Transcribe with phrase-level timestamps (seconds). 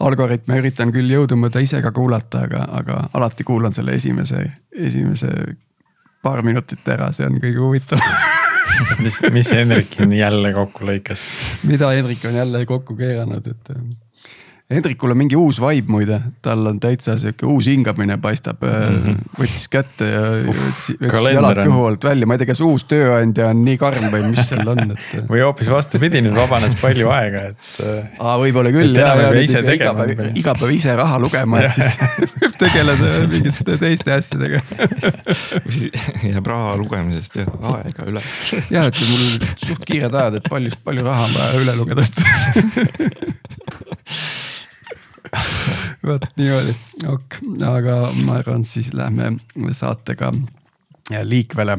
[0.00, 5.28] Algoritme üritan küll jõudumööda ise ka kuulata, aga, aga alati kuulan selle esimese, esimese
[6.24, 8.38] paar minutit ära, see on kõige huvitavam
[9.04, 11.22] mis, mis Hendrik siin jälle kokku lõikas?
[11.68, 13.72] mida Hendrik on jälle kokku keeranud, et
[14.70, 19.00] Hendrikul on mingi uus vibe muide, tal on täitsa sihuke uus hingamine paistab mm.
[19.02, 19.16] -hmm.
[19.40, 20.84] võttis kätte ja võttis
[21.34, 24.44] jalad kõhu alt välja, ma ei tea, kas uus tööandja on nii karm või mis
[24.46, 25.26] seal on, et.
[25.30, 27.80] või hoopis vastupidi, nüüd vabanes palju aega, et.
[28.18, 32.36] aa, võib-olla küll ja, ja nüüd iga päev, iga päev ise raha lugema, et siis
[32.40, 34.62] võib tegeleda mingite teiste asjadega
[36.30, 38.22] jääb raha lugemisest jah aega üle.
[38.76, 39.26] jah, et mul
[39.66, 42.06] suht kiired ajad, et palju, palju raha on vaja üle lugeda
[46.06, 46.74] vot niimoodi,
[47.08, 49.36] ok, aga ma arvan, siis lähme
[49.72, 50.32] saatega
[51.22, 51.78] liikvele.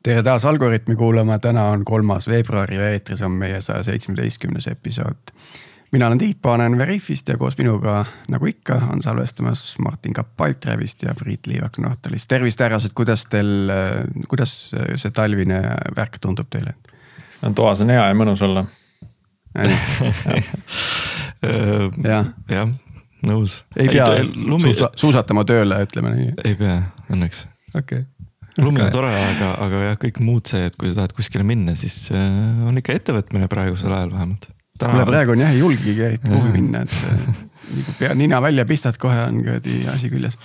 [0.00, 5.34] tere taas Algorütmi kuulama, täna on kolmas veebruar ja eetris on meie saja seitsmeteistkümnes episood
[5.92, 11.02] mina olen Tiit Paanen Veriffist ja koos minuga, nagu ikka, on salvestamas Martin Kapp Pipedrive'ist
[11.02, 12.28] ja Priit Liivak Nortalist.
[12.28, 13.72] tervist, härrased, kuidas teil,
[14.28, 15.62] kuidas see talvine
[15.96, 16.74] värk tundub teile?
[17.56, 18.66] toas on hea ja mõnus olla.
[22.10, 22.68] jah, jah,
[23.26, 23.64] nõus.
[23.76, 24.70] ei pea lumi...
[24.70, 26.30] suusa, suusatama tööle, ütleme nii.
[26.44, 26.78] ei pea,
[27.10, 27.46] õnneks.
[27.74, 28.06] okei okay
[28.60, 31.72] lumi on tore, aga, aga jah, kõik muud see, et kui sa tahad kuskile minna,
[31.78, 32.20] siis äh,
[32.66, 34.50] on ikka ettevõtmine praegusel ajal vähemalt
[34.88, 37.34] kuule praegu on jah, ei julgegi eriti kuhugi minna, et äh,
[37.74, 40.38] nii kui pea nina välja pistad, kohe on kuradi asi küljes.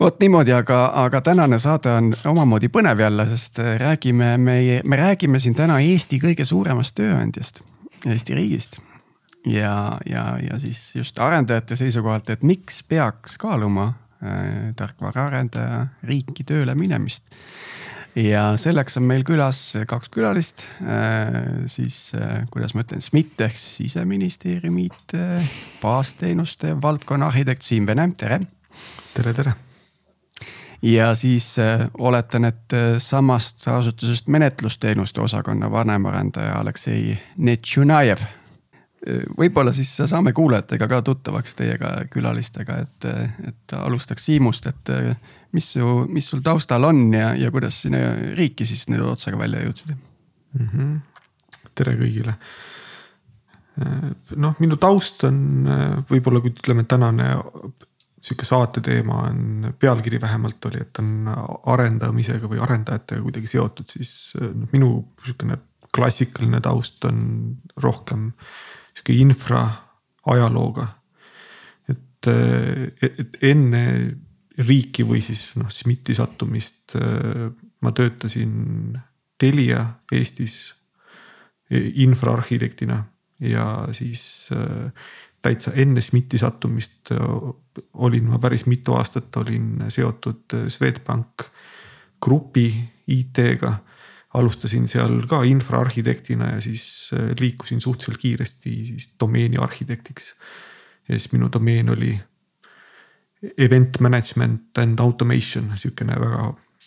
[0.00, 4.96] vot niimoodi, aga, aga tänane saade on omamoodi põnev jälle, sest äh, räägime meie, me
[4.96, 7.60] räägime siin täna Eesti kõige suuremast tööandjast,
[8.06, 8.80] Eesti riigist.
[9.46, 16.74] ja, ja, ja siis just arendajate seisukohalt, et miks peaks kaaluma äh, tarkvaraarendaja riiki tööle
[16.74, 17.24] minemist
[18.16, 23.58] ja selleks on meil külas kaks külalist, äh, siis äh, kuidas ma ütlen, SMIT ehk
[23.60, 24.88] siseministeeriumi
[25.82, 28.40] baasteenuste valdkonna arhitekt Siim Vene, tere.
[29.14, 29.52] tere, tere.
[30.82, 38.24] ja siis äh, oletan, et samast asutusest menetlusteenuste osakonna vanemarendaja Aleksei Netšunajev
[39.38, 43.08] võib-olla siis saame kuulajatega ka tuttavaks teiega külalistega, et,
[43.48, 44.92] et alustaks Siimust, et
[45.54, 48.00] mis su, mis sul taustal on ja, ja kuidas sinna
[48.38, 50.66] riiki siis nüüd otsaga välja jõudsid mm?
[50.72, 50.96] -hmm.
[51.74, 52.34] tere kõigile.
[54.36, 55.68] noh, minu taust on
[56.10, 57.28] võib-olla, kui ütleme, tänane
[58.26, 61.28] sihuke saate teema on, pealkiri vähemalt oli, et on
[61.74, 64.90] arendamisega või arendajatega kuidagi seotud, siis noh, minu
[65.24, 65.60] sihukene
[65.96, 67.20] klassikaline taust on
[67.80, 68.30] rohkem
[68.96, 69.64] sihuke infra
[70.26, 70.86] ajalooga.
[71.88, 72.28] et,
[73.02, 73.82] et enne
[74.58, 78.96] riiki või siis noh, SMIT-i sattumist äh, ma töötasin
[79.36, 80.74] Telia Eestis
[81.70, 82.96] infraarhitektina
[83.44, 84.46] ja siis
[85.42, 87.10] täitsa enne SMIT-i sattumist
[88.06, 91.44] olin ma päris mitu aastat olin seotud Swedbank
[92.22, 92.70] Grupi
[93.06, 93.72] IT-ga.
[94.36, 97.10] Alustasin seal ka infraarhitektina ja siis
[97.40, 100.34] liikusin suhteliselt kiiresti siis domeeni arhitektiks.
[101.08, 102.18] ja siis minu domeen oli
[103.58, 106.46] event management and automation, sihukene väga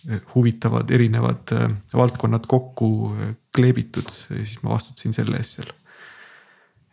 [0.10, 3.16] eh, huvitavad erinevad eh, valdkonnad kokku
[3.56, 5.72] kleebitud ja siis ma vastutasin selle eest seal.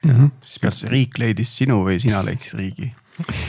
[0.05, 0.31] Mm -hmm.
[0.62, 2.93] kas riik leidis sinu või sina leidsid riigi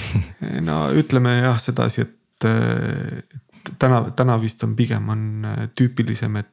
[0.69, 6.50] no ütleme jah sedasi, et, et täna, täna vist on pigem on tüüpilisem, et,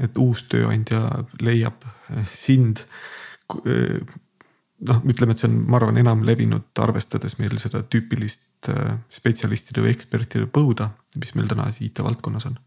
[0.00, 1.02] et uus tööandja
[1.40, 1.84] leiab
[2.34, 2.84] sind
[4.86, 9.84] noh, ütleme, et see on, ma arvan, enam levinud, arvestades meil seda tüüpilist äh, spetsialistide
[9.84, 12.58] või ekspertide põuda, mis meil täna siis IT-valdkonnas on.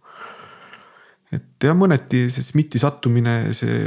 [1.34, 3.80] et jah, mõneti see SMIT-i sattumine, see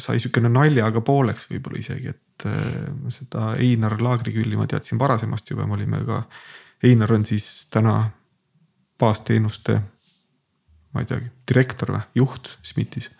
[0.00, 2.46] sai sihukene naljaga pooleks võib-olla isegi, et
[3.12, 6.22] seda Einar Laagrikülli ma teadsin varasemast juba, me olime ka.
[6.88, 7.98] Einar on siis täna
[9.00, 9.76] baasteenuste,
[10.94, 13.10] ma ei teagi, direktor või juht SMIT-is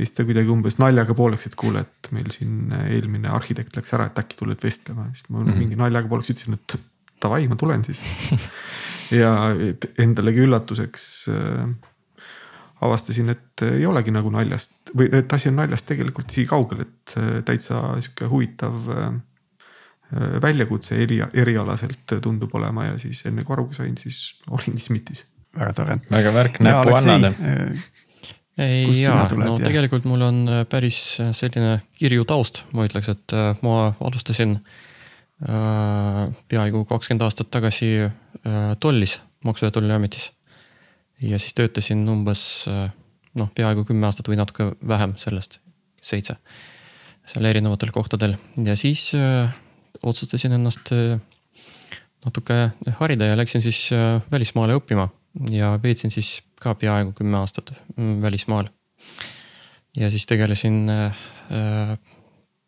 [0.00, 3.92] ja siis ta kuidagi umbes naljaga pooleks, et kuule, et meil siin eelmine arhitekt läks
[3.96, 5.58] ära, et äkki tuled vestlema, siis ma mm -hmm.
[5.60, 6.76] mingi naljaga pooleks ütlesin, et
[7.22, 8.00] davai, ma tulen siis
[9.20, 9.32] ja
[9.98, 11.68] endalegi üllatuseks äh,
[12.80, 17.16] avastasin, et ei olegi nagu naljast või et asi on naljast tegelikult isegi kaugel, et
[17.20, 19.10] äh, täitsa sihuke huvitav äh,
[20.42, 25.26] väljakutse eri, erialaselt tundub olema ja siis enne kui aru sain, siis olin SMIT-is.
[25.58, 25.98] Väga tore.
[26.10, 27.34] väga värk näppu annale
[28.60, 29.64] ei jaa, no ja?
[29.64, 34.58] tegelikult mul on äh, päris äh, selline kirju taust, ma ütleks, et äh, ma alustasin
[34.58, 40.30] äh, peaaegu kakskümmend aastat tagasi äh, tollis, Maksu- ja Tolliametis
[41.24, 45.58] ja siis töötasin umbes noh, peaaegu kümme aastat või natuke vähem sellest,
[46.04, 46.36] seitse.
[47.28, 49.46] seal erinevatel kohtadel ja siis öö,
[50.04, 51.16] otsustasin ennast öö,
[52.24, 52.58] natuke
[53.00, 53.80] harida ja läksin siis
[54.32, 55.08] välismaale õppima
[55.50, 57.72] ja veetsin siis ka peaaegu kümme aastat
[58.22, 58.68] välismaal.
[59.96, 61.98] ja siis tegelesin äh,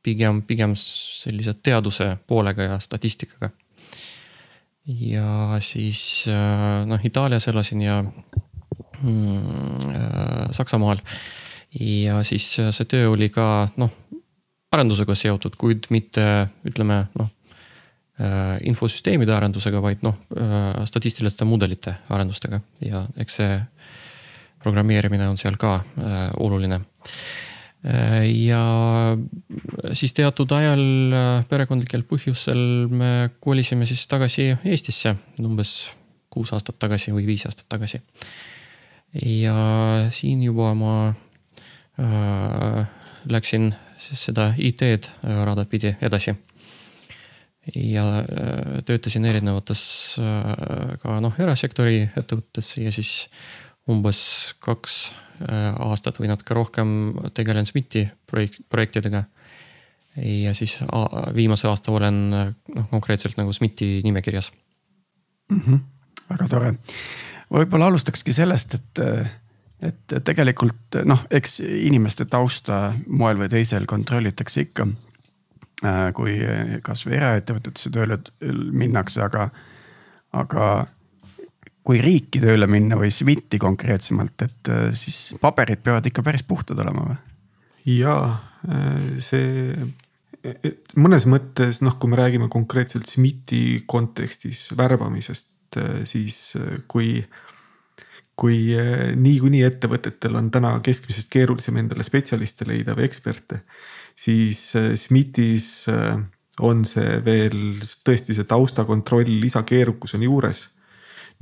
[0.03, 3.51] pigem, pigem sellise teaduse poolega ja statistikaga.
[4.87, 8.03] ja siis äh, noh, Itaalias elasin ja
[9.03, 9.37] mm,
[9.95, 10.99] äh, Saksamaal.
[11.81, 13.91] ja siis see töö oli ka noh,
[14.73, 17.31] arendusega seotud, kuid mitte ütleme noh
[18.69, 23.55] infosüsteemide arendusega, vaid noh, äh, statistiliste mudelite arendustega ja eks see
[24.63, 26.81] programmeerimine on seal ka äh, oluline.
[27.83, 28.63] ja
[29.99, 30.83] siis teatud ajal
[31.51, 35.73] perekondlikel põhjusel me kolisime siis tagasi Eestisse umbes
[36.31, 37.99] kuus aastat tagasi või viis aastat tagasi.
[39.19, 39.57] ja
[40.15, 40.95] siin juba ma
[41.99, 42.87] äh,
[43.27, 45.11] läksin siis seda IT-d
[45.43, 46.37] rada pidi edasi
[47.75, 49.83] ja äh, töötasin erinevates
[50.19, 53.13] äh, ka noh, erasektori ettevõtetes ja siis
[53.91, 54.23] umbes
[54.63, 54.97] kaks
[55.47, 56.97] äh, aastat või natuke rohkem
[57.37, 59.25] tegelen SMIT-i projekt, projektidega.
[60.17, 60.77] ja siis
[61.35, 64.51] viimase aasta olen noh, konkreetselt nagu SMIT-i nimekirjas
[65.49, 65.61] mm.
[65.61, 65.79] -hmm.
[66.31, 66.75] väga tore,
[67.51, 69.05] võib-olla alustakski sellest, et
[69.83, 74.87] et tegelikult noh, eks inimeste tausta moel või teisel kontrollitakse ikka
[76.15, 76.37] kui
[76.85, 78.19] kasvõi eraettevõtetesse tööle
[78.71, 79.49] minnakse, aga,
[80.39, 80.67] aga
[81.83, 86.79] kui riiki tööle minna või SWIT-i konkreetsemalt, et äh, siis paberid peavad ikka päris puhtad
[86.83, 87.19] olema või?
[87.99, 88.17] ja
[88.71, 89.75] äh, see
[90.99, 96.39] mõnes mõttes noh, kui me räägime konkreetselt SMIT-i kontekstis värbamisest, siis
[96.91, 97.23] kui
[98.43, 98.73] kui
[99.23, 103.61] niikuinii ettevõtetel on täna keskmisest keerulisem endale spetsialiste leida või eksperte
[104.15, 106.17] siis äh, SMIT-is äh,
[106.61, 110.69] on see veel tõesti see taustakontroll, lisakeerukus on juures.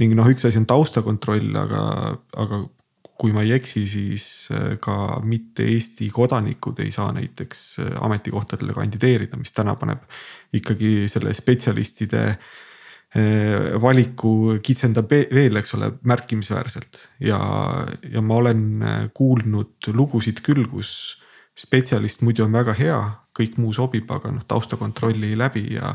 [0.00, 1.82] ning noh, üks asi on taustakontroll, aga,
[2.40, 2.62] aga
[3.20, 4.24] kui ma ei eksi, siis
[4.54, 10.06] äh, ka mitte Eesti kodanikud ei saa näiteks ametikohtadele kandideerida, mis täna paneb
[10.56, 12.24] ikkagi selle spetsialistide
[13.82, 17.40] valiku kitsendab veel, eks ole, märkimisväärselt ja,
[18.06, 18.60] ja ma olen
[19.18, 20.92] kuulnud lugusid küll, kus
[21.60, 22.98] spetsialist muidu on väga hea,
[23.36, 25.92] kõik muu sobib, aga noh, taustakontrolli ei läbi ja,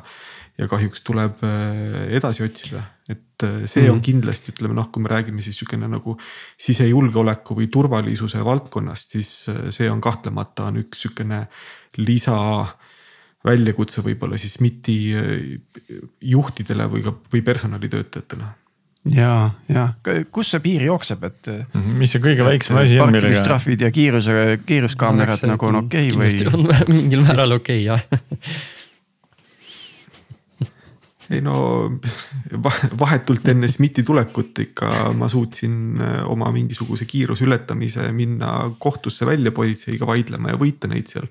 [0.59, 3.91] ja kahjuks tuleb äh, edasi otsida, et äh, see mm -hmm.
[3.91, 4.05] on mhm.
[4.05, 6.17] kindlasti, ütleme noh, kui me räägime siis sihukene nagu
[6.57, 11.47] sisejulgeoleku või turvalisuse valdkonnast, siis äh, see on kahtlemata on üks sihukene
[11.97, 12.37] lisa
[13.45, 15.13] väljakutse võib-olla siis MIT-i
[16.21, 18.64] juhtidele või ka, või personalitöötajatele
[19.13, 19.31] ja,
[19.69, 19.87] ja
[20.33, 21.51] kus see piir jookseb, et.
[21.51, 23.27] Mhm, mis see kõige väiksem asi on, millega.
[23.27, 26.47] parkimistrahvid ja kiiruse, kiiruskaamerad no, nagu on okei okay, või?
[26.53, 28.01] on mingil määral okei okay, jah
[31.33, 31.55] ei no
[32.99, 39.53] vahetult enne SMIT-i tulekut ikka ma suutsin äh, oma mingisuguse kiiruse ületamise minna kohtusse välja
[39.55, 41.27] politseiga vaidlema ja võita neid seal.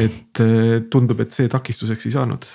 [0.00, 2.48] et äh, tundub, et see takistuseks ei saanud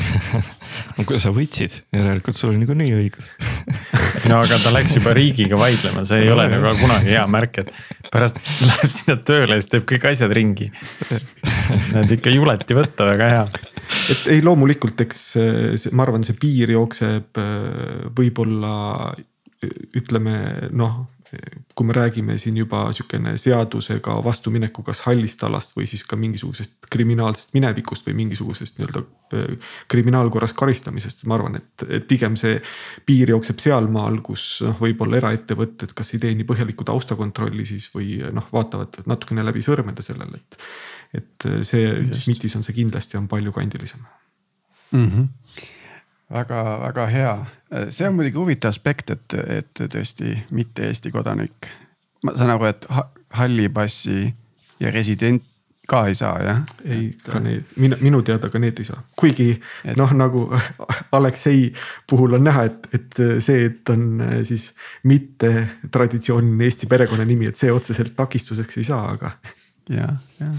[0.96, 3.32] no sa võitsid, järelikult sul oli niikuinii õigus
[4.30, 7.72] no aga ta läks juba riigiga vaidlema, see ei ole nagu kunagi hea märk, et
[8.12, 10.70] pärast läheb sinna tööle ja siis teeb kõik asjad ringi.
[12.00, 13.44] et ikka juleti võtta, väga hea.
[14.14, 15.22] et ei, loomulikult, eks
[15.92, 18.76] ma arvan, see piir jookseb äh, võib-olla
[19.96, 20.38] ütleme
[20.74, 21.02] noh
[21.74, 26.88] kui me räägime siin juba sihukene seadusega vastumineku, kas hallist alast või siis ka mingisugusest
[26.92, 29.02] kriminaalsest minevikust või mingisugusest nii-öelda
[29.88, 32.58] kriminaalkorras karistamisest, ma arvan, et, et pigem see
[33.08, 38.18] piir jookseb sealmaal, kus noh, võib-olla eraettevõtted kas ei tee nii põhjalikku taustakontrolli siis või
[38.32, 40.58] noh, vaatavad natukene läbi sõrmede sellele, et.
[41.22, 44.04] et see SMIT-is on see kindlasti on palju kandilisem
[44.92, 45.08] mm.
[45.08, 45.80] -hmm
[46.32, 47.36] väga-väga hea,
[47.90, 51.70] see on muidugi huvitav aspekt, et, et tõesti mitte Eesti kodanik.
[52.24, 52.86] ma saan aru, et
[53.38, 54.26] halli passi
[54.80, 55.44] ja resident
[55.88, 56.60] ka ei saa jah?
[56.84, 59.96] ei, ka need, minu, minu teada ka need ei saa, kuigi et...
[59.98, 60.46] noh, nagu
[61.18, 61.72] Aleksei
[62.10, 64.70] puhul on näha, et, et see, et on siis
[65.08, 65.52] mitte
[65.92, 69.34] traditsiooniline Eesti perekonnanimi, et see otseselt takistuseks ei saa, aga
[69.90, 70.08] ja,
[70.38, 70.50] ja.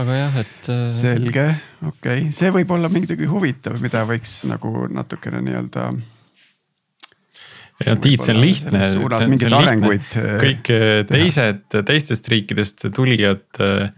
[0.00, 0.58] aga jah, et.
[0.72, 1.46] Äh, selge,
[1.86, 5.88] okei okay., see võib olla midagi huvitav, mida võiks nagu natukene nii-öelda.
[7.86, 8.84] ja Tiit, see on lihtne.
[10.42, 13.90] kõik äh, teised, teistest riikidest tulijad äh,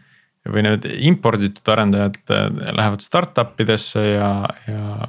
[0.45, 4.33] või need imporditud arendajad lähevad startup idesse ja,
[4.69, 5.09] ja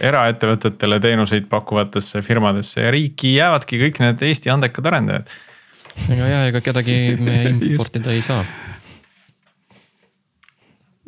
[0.00, 5.32] eraettevõtetele teenuseid pakkuvatesse firmadesse ja riiki jäävadki kõik need Eesti andekad arendajad.
[6.08, 8.42] ega ja, ega kedagi me importida ei saa.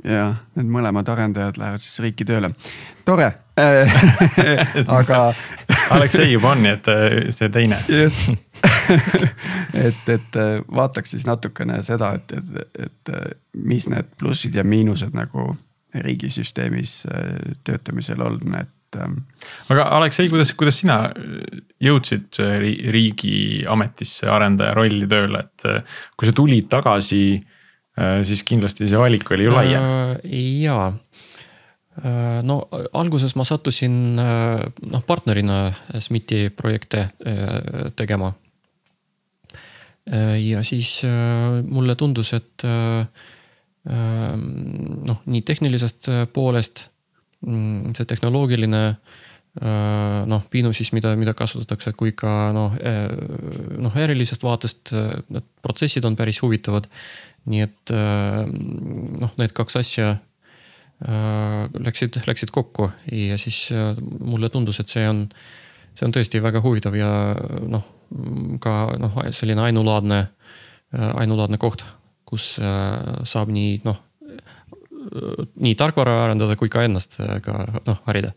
[0.04, 0.26] ja
[0.58, 2.52] need mõlemad arendajad lähevad siis riiki tööle,
[3.04, 3.32] tore
[4.98, 5.20] aga.
[5.94, 7.78] Aleksei juba on, nii et äh, see teine.
[7.88, 8.28] just
[9.86, 13.14] et, et äh, vaataks siis natukene seda, et, et, et
[13.54, 15.52] mis need plussid ja miinused nagu
[15.94, 17.04] riigisüsteemis
[17.64, 18.98] töötamisel on, et.
[18.98, 19.20] Ähm,
[19.70, 20.98] aga Aleksei, kuidas, kuidas sina
[21.82, 22.40] jõudsid
[22.94, 25.86] riigiametisse arendaja rolli tööle, et
[26.18, 27.38] kui sa tulid tagasi,
[28.26, 29.84] siis kindlasti see valik oli ju laiem.
[30.64, 30.88] jaa
[32.42, 32.56] no
[32.98, 37.04] alguses ma sattusin noh partnerina SMIT-i projekte
[37.94, 38.32] tegema.
[40.42, 41.04] ja siis
[41.70, 42.66] mulle tundus, et
[43.84, 46.86] noh, nii tehnilisest äh, poolest
[47.44, 53.12] mm, see tehnoloogiline äh, noh, piinu siis, mida, mida kasutatakse, kui ka noh, äh,
[53.84, 56.88] noh ärilisest vaatest need protsessid on päris huvitavad.
[57.50, 60.14] Nii et noh, need kaks asja
[61.84, 63.66] läksid, läksid kokku ja siis
[64.24, 65.26] mulle tundus, et see on,
[65.92, 67.10] see on tõesti väga huvitav ja
[67.68, 67.84] noh,
[68.64, 70.22] ka noh, selline ainulaadne,
[70.94, 71.84] ainulaadne koht
[72.34, 74.00] kus äh, saab nii noh,
[75.60, 78.34] nii tarkvara arendada kui ka ennast äh, ka noh harida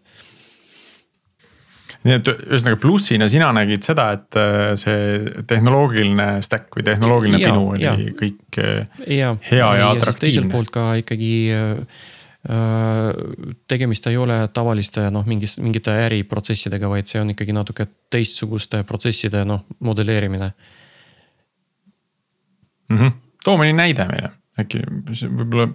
[2.07, 7.51] nii et ühesõnaga plussina sina nägid seda, et äh, see tehnoloogiline stack või tehnoloogiline ja,
[7.51, 7.95] pinu oli ja.
[8.19, 9.33] kõik ja.
[9.49, 10.23] hea ja, ja atraktiivne.
[10.23, 12.01] teiselt poolt ka ikkagi äh,
[13.67, 19.43] tegemist ei ole tavaliste noh, mingis, mingite äriprotsessidega, vaid see on ikkagi natuke teistsuguste protsesside
[19.45, 20.51] noh modelleerimine
[22.89, 22.97] mm.
[22.97, 23.15] -hmm
[23.47, 25.69] too mõni näide meile, äkki võib-olla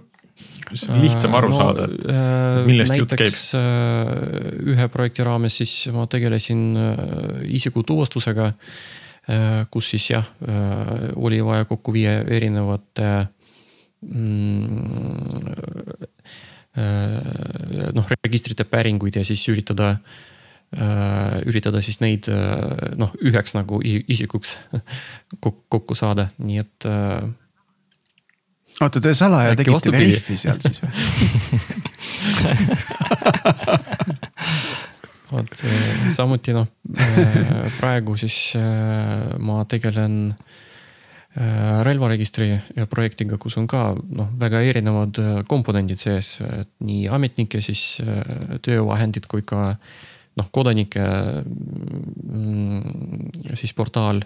[0.73, 3.37] lihtsam aru no, saada, et äh, millest jutt käib?
[3.59, 6.91] Äh, ühe projekti raames siis ma tegelesin äh,
[7.59, 8.53] isiku tuvastusega,
[9.71, 10.25] kus siis jah,
[11.15, 13.05] oli vaja kokku viia erinevate
[14.03, 15.21] mm,
[17.95, 19.93] noh, registrite päringuid ja siis üritada
[21.47, 22.27] üritada siis neid
[22.99, 24.57] noh, üheks nagu isikuks
[25.45, 26.89] kokku saada, nii et
[28.81, 30.91] oota, te salaja Äkki tegite veriffi seal siis või?
[35.33, 40.35] Vot eh, samuti noh, eh, praegu siis eh, ma tegelen
[41.33, 42.59] relvaregistri
[42.91, 45.17] projektiga, kus on ka noh, väga erinevad
[45.49, 47.97] komponendid sees, et nii ametnike siis
[48.61, 51.01] töövahendid kui ka noh, kodanike
[52.21, 54.21] mm, siis portaal.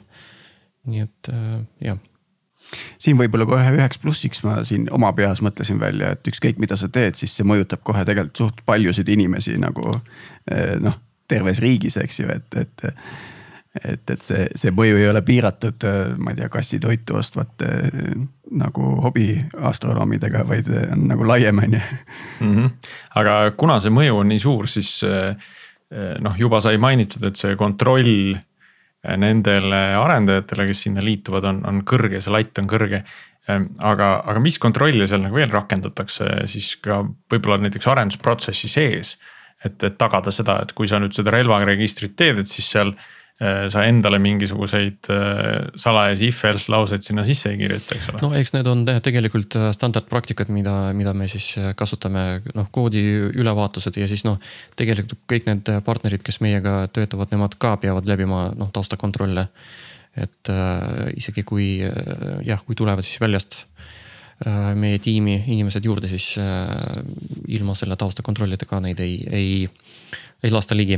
[0.92, 1.32] nii et
[1.88, 1.96] jah
[3.02, 6.90] siin võib-olla kohe üheks plussiks ma siin oma peas mõtlesin välja, et ükskõik, mida sa
[6.92, 9.96] teed, siis see mõjutab kohe tegelikult suht paljusid inimesi nagu
[10.52, 10.98] eh, noh,
[11.28, 12.88] terves riigis, eks ju, et, et.
[13.78, 17.70] et, et see, see mõju ei ole piiratud, eh, ma ei tea, kassitoitu ostvate
[18.58, 21.86] nagu hobiastronoomidega, vaid on nagu laiem, on ju.
[22.42, 22.68] Mhm.
[23.22, 25.54] aga kuna see mõju on nii suur, siis eh,
[26.20, 28.36] noh, juba sai mainitud, et see kontroll
[29.06, 33.04] nendele arendajatele, kes sinna liituvad, on, on kõrge, see latt on kõrge.
[33.48, 39.18] Ehm, aga, aga mis kontrolle seal nagu veel rakendatakse siis ka võib-olla näiteks arendusprotsessi sees.
[39.66, 42.92] et, et tagada seda, et kui sa nüüd seda relvaregistrit teed, et siis seal
[43.38, 48.22] sa endale mingisuguseid äh, salajasi if-else lauseid sinna sisse ei kirjuta, eks ole.
[48.24, 52.24] no eks need on tegelikult äh, standardpraktikad, mida, mida me siis kasutame,
[52.58, 53.04] noh koodi
[53.38, 54.40] ülevaatused ja siis noh.
[54.80, 59.48] tegelikult kõik need partnerid, kes meiega töötavad, nemad ka peavad läbima noh taustakontrolle.
[60.18, 63.60] et äh, isegi kui äh, jah, kui tulevad siis väljast
[64.48, 67.06] äh, meie tiimi inimesed juurde, siis äh,
[67.54, 69.70] ilma selle taustakontrollidega neid ei, ei,
[70.42, 70.98] ei lasta ligi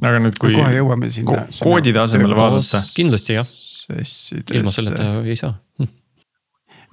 [0.00, 1.64] aga nüüd, kui kohe jõuame sinna ko.
[1.66, 2.82] koodide asemel vaadata.
[2.96, 3.54] kindlasti jah,
[4.54, 5.92] ilma selleta ei saa hm.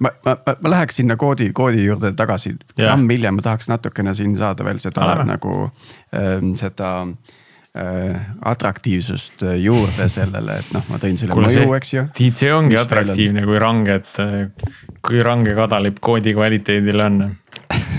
[0.04, 4.36] ma, ma, ma, läheks sinna koodi, koodi juurde tagasi, gramm hiljem ma tahaks natukene siin
[4.40, 5.28] saada veel seda Alame.
[5.32, 11.94] nagu äh, seda äh, atraktiivsust juurde sellele, et noh, ma tõin selle Kule mõju, eks
[11.94, 12.08] ju.
[12.18, 17.22] Tiit, see ongi atraktiivne, kui range, et kui range kadalipp koodi kvaliteedil on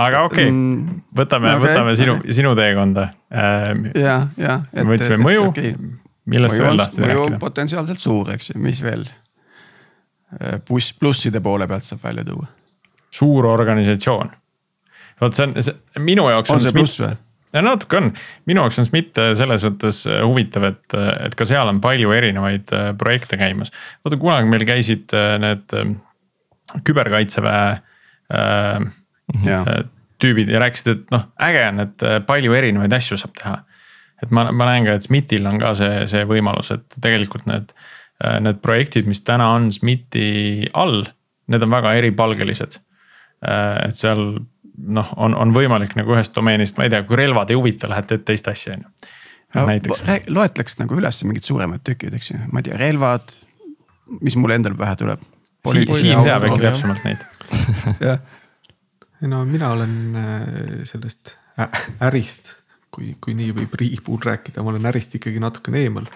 [0.00, 0.50] aga okei okay.
[0.50, 3.72] mm,, võtame okay., võtame sinu, sinu teekonda äh,.
[3.94, 4.60] ja, ja.
[4.78, 5.74] me võtsime mõju okay.,
[6.30, 7.24] millest sa veel tahtsid rääkida?
[7.24, 9.06] mõju potentsiaalselt suur, eks ju, mis veel?
[10.38, 12.46] Äh, pluss, plusside poole pealt saab välja tuua.
[13.10, 14.30] suur organisatsioon.
[15.20, 16.62] vot see on, see minu jaoks on.
[16.62, 17.16] see pluss või?
[17.50, 18.12] ja natuke on,
[18.46, 22.70] minu jaoks on SMIT selles mõttes äh, huvitav, et, et ka seal on palju erinevaid
[22.76, 23.74] äh, projekte käimas.
[24.04, 25.76] vaata kunagi meil käisid need
[26.86, 28.88] küberkaitseväe äh.
[30.20, 33.56] Tüübid ja rääkisid, et noh, äge on, et äh, palju erinevaid asju saab teha.
[34.20, 37.72] et ma, ma näen ka, et SMIT-il on ka see, see võimalus, et tegelikult need,
[38.24, 41.06] äh, need projektid, mis täna on SMIT-i all,
[41.50, 42.78] need on väga eripalgelised.
[43.40, 44.20] et seal
[44.76, 48.10] noh, on, on võimalik nagu ühest domeenist, ma ei tea, kui relvad ei huvita, lähed
[48.10, 49.64] teed teist asja, on ju.
[49.70, 50.02] näiteks.
[50.28, 53.32] loetleks nagu üles mingid suuremad tükid, eks ju, ma ei tea, relvad,
[54.20, 55.24] mis mulle endal pähe tuleb.
[55.72, 57.24] Siim teab äkki täpsemalt neid
[58.10, 58.20] jah
[59.28, 61.34] no mina olen äh, sellest
[62.00, 62.54] ärist,
[62.90, 66.06] kui, kui nii võib riigi puhul rääkida, ma olen ärist ikkagi natukene eemal.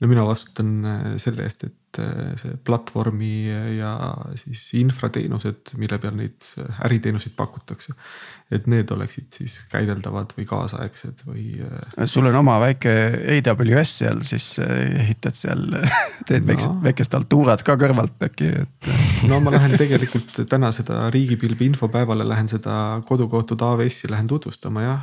[0.00, 3.34] no mina vastutan äh, selle eest, et äh, see platvormi
[3.78, 3.92] ja
[4.38, 6.50] siis infrateenused, mille peal neid
[6.84, 7.96] äriteenuseid pakutakse
[8.54, 11.44] et need oleksid siis käideldavad või kaasaegsed või.
[11.66, 12.92] Äh, sul on oma väike
[13.34, 15.64] AWS seal, siis äh, ehitad seal,
[16.28, 16.52] teed no.
[16.52, 18.90] väikest, väikest altuurat ka kõrvalt äkki, et.
[18.92, 19.08] Äh.
[19.30, 25.02] no ma lähen tegelikult täna seda riigipilvi infopäevale lähen seda kodukohtud AWS-i lähen tutvustama jah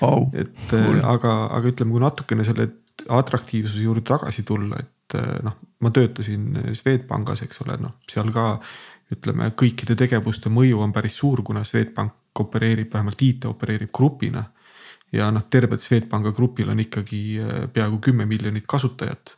[0.00, 0.30] oh,.
[0.32, 1.02] et cool.
[1.04, 2.70] aga, aga ütleme, kui natukene selle
[3.12, 8.54] atraktiivsuse juurde tagasi tulla, et noh, ma töötasin Swedbankis, eks ole, noh seal ka
[9.14, 14.44] ütleme, kõikide tegevuste mõju on päris suur, kuna Swedbank opereerib, vähemalt IT opereerib grupina.
[15.12, 19.36] ja noh, tervelt Swedbanka grupil on ikkagi äh, peaaegu kümme miljonit kasutajat.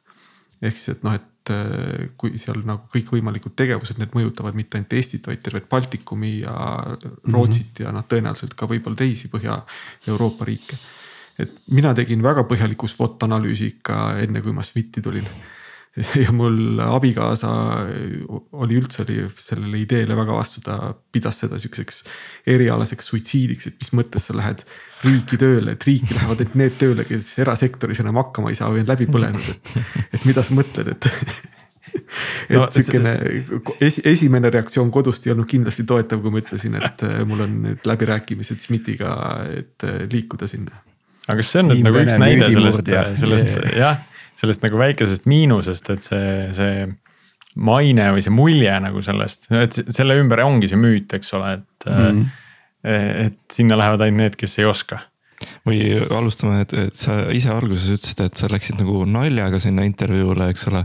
[0.63, 4.93] ehk siis, et noh, et äh, kui seal nagu kõikvõimalikud tegevused, need mõjutavad mitte ainult
[4.93, 6.55] Eestit, vaid tervet Baltikumi ja
[7.33, 7.85] Rootsit mm -hmm.
[7.85, 10.79] ja noh, tõenäoliselt ka võib-olla teisi Põhja-Euroopa riike.
[11.39, 15.27] et mina tegin väga põhjaliku SWOT analüüsi ikka enne, kui ma SWIT-i tulin
[16.25, 17.51] ja mul abikaasa
[18.65, 22.03] oli üldse oli sellele ideele väga vastu, ta pidas seda sihukeseks
[22.49, 24.65] erialaseks suitsiidiks, et mis mõttes sa lähed
[25.05, 28.87] riiki tööle, et riiki lähevad ainult need tööle, kes erasektoris enam hakkama ei saa või
[28.87, 29.75] on läbi põlenud, et,
[30.17, 31.11] et mida sa mõtled, et
[31.93, 33.13] et no, sihukene
[33.85, 37.59] es, esimene reaktsioon kodust ei olnud kindlasti toetav, kui ma ütlesin, et äh, mul on
[37.67, 39.13] nüüd läbirääkimised SMIT-iga,
[39.59, 40.81] et äh, liikuda sinna.
[41.29, 42.89] aga kas see on nüüd nagu üks näide sellest,
[43.21, 44.01] sellest jah
[44.39, 46.75] sellest nagu väikesest miinusest, et see, see
[47.63, 51.89] maine või see mulje nagu sellest, et selle ümber ongi see müüt, eks ole, et
[51.89, 52.05] mm.
[52.09, 53.01] -hmm.
[53.29, 55.03] et sinna lähevad ainult need, kes ei oska
[55.67, 55.81] või
[56.15, 60.69] alustame, et, et sa ise alguses ütlesid, et sa läksid nagu naljaga sinna intervjuule, eks
[60.71, 60.85] ole.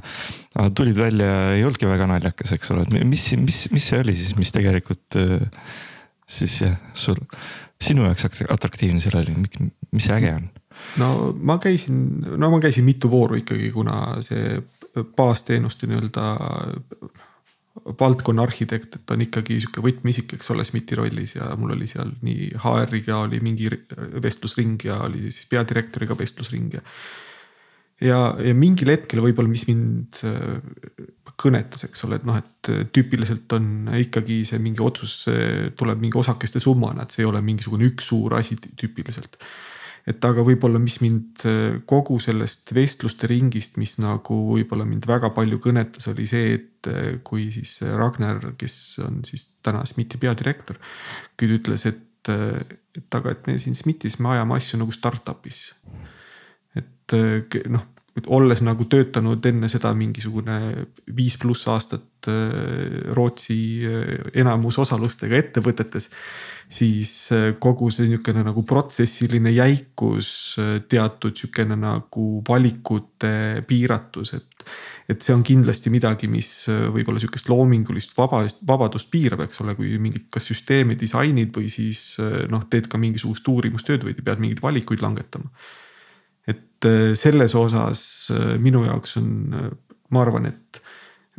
[0.76, 4.34] tulid välja, ei olnudki väga naljakas, eks ole, et mis, mis, mis see oli siis,
[4.39, 5.19] mis tegelikult
[6.28, 7.19] siis jah, sul,
[7.82, 10.48] sinu jaoks atraktiivne seal oli, mis see äge on?
[11.02, 12.02] No ma käisin,
[12.38, 14.58] no ma käisin mitu vooru ikkagi, kuna see
[15.17, 16.26] baasteenuste nii-öelda
[18.00, 22.10] valdkonna arhitekt, et on ikkagi sihuke võtmeisik, eks ole, SMIT-i rollis ja mul oli seal
[22.26, 23.69] nii HR-iga oli mingi
[24.23, 26.82] vestlusring ja oli siis peadirektoriga vestlusring ja.
[28.02, 30.19] ja, ja mingil hetkel võib-olla, mis mind
[31.38, 35.19] kõnetas, eks ole, et noh, et tüüpiliselt on ikkagi see mingi otsus
[35.78, 39.38] tuleb mingi osakeste summana, et see ei ole mingisugune üks suur asi tüüpiliselt
[40.08, 45.34] et aga võib-olla, mis mind äh, kogu sellest vestluste ringist, mis nagu võib-olla mind väga
[45.36, 50.80] palju kõnetas, oli see, et äh, kui siis Ragnar, kes on siis täna SMIT-i peadirektor,
[51.36, 55.62] ta ütles, et, äh, et aga, et me siin SMIT-is me ajame asju nagu startup'is.
[56.78, 57.15] et
[57.74, 57.84] noh,
[58.25, 62.27] olles nagu töötanud enne seda mingisugune viis pluss aastat
[63.15, 63.86] Rootsi
[64.36, 66.10] enamus osalustega ettevõtetes
[66.69, 74.67] siis äh, kogu see niisugune nagu protsessiline jäikus, äh, teatud sihukene nagu valikute piiratus, et.
[75.08, 79.77] et see on kindlasti midagi, mis äh, võib-olla sihukest loomingulist vabadust, vabadust piirab, eks ole,
[79.77, 82.17] kui mingit, kas süsteemi disainid või siis
[82.51, 85.47] noh, teed ka mingisugust uurimustööd või pead mingeid valikuid langetama.
[86.48, 88.02] Et selles osas
[88.62, 89.30] minu jaoks on,
[90.14, 90.82] ma arvan, et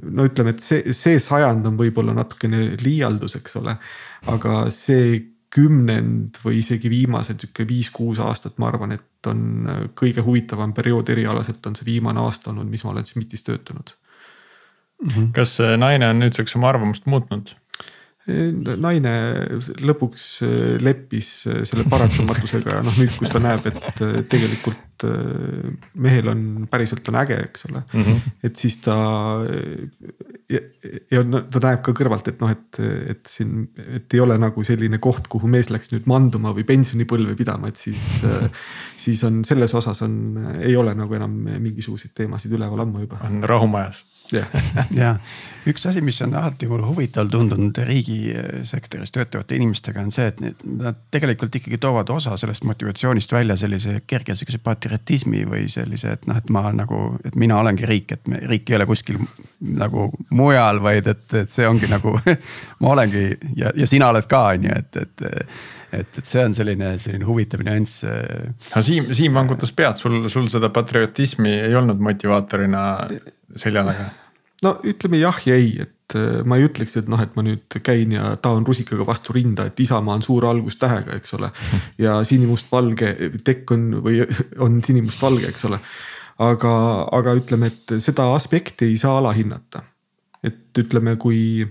[0.03, 3.75] no ütleme, et see, see sajand on võib-olla natukene liialdus, eks ole.
[4.31, 5.19] aga see
[5.55, 11.65] kümnend või isegi viimased sihuke viis-kuus aastat, ma arvan, et on kõige huvitavam periood erialaselt
[11.67, 13.95] on see viimane aasta olnud, mis ma olen SMIT-is töötanud
[15.03, 15.09] mm.
[15.09, 15.31] -hmm.
[15.33, 17.55] kas naine on nüüdseks oma arvamust muutnud?
[18.29, 19.13] Naine
[19.81, 20.27] lõpuks
[20.85, 24.85] leppis selle paratamatusega ja noh, nüüd, kus ta näeb, et tegelikult
[25.95, 28.03] mehel on päriselt on äge, eks ole mm.
[28.03, 28.33] -hmm.
[28.43, 28.97] et siis ta
[30.51, 30.61] ja,
[31.15, 32.81] ja ta näeb ka kõrvalt, et noh, et,
[33.15, 37.37] et siin, et ei ole nagu selline koht, kuhu mees läks nüüd manduma või pensionipõlve
[37.39, 38.05] pidama, et siis
[39.05, 40.15] siis on selles osas on,
[40.61, 43.23] ei ole nagu enam mingisuguseid teemasid üleval ammu juba.
[43.29, 45.15] on rahumajas ja
[45.69, 50.99] üks asi, mis on alati mulle huvitav tundunud riigisektoris töötavate inimestega on see, et nad
[51.13, 56.39] tegelikult ikkagi toovad osa sellest motivatsioonist välja sellise kerge sihukese patriotismi või sellise, et noh,
[56.41, 59.21] et ma nagu, et mina olengi riik, et me, riik ei ole kuskil
[59.61, 62.15] nagu mujal, vaid et, et see ongi nagu
[62.81, 65.29] ma olengi ja, ja sina oled ka on ju, et, et.
[65.93, 68.05] Et, et see on selline, selline huvitav nüanss.
[68.05, 72.83] aga Siim, Siim vangutas pead, sul, sul seda patriotismi ei olnud motivaatorina
[73.57, 74.11] selja taga?
[74.65, 77.79] no ütleme jah ja ei, et äh, ma ei ütleks, et noh, et ma nüüd
[77.85, 81.51] käin ja taon rusikaga vastu rinda, et Isamaa on suure algustähega, eks ole.
[82.03, 83.15] ja sinimustvalge
[83.47, 84.23] tekk on või
[84.65, 85.83] on sinimustvalge, eks ole
[86.43, 86.73] aga,
[87.15, 89.83] aga ütleme, et seda aspekti ei saa alahinnata.
[90.43, 91.67] et ütleme, kui,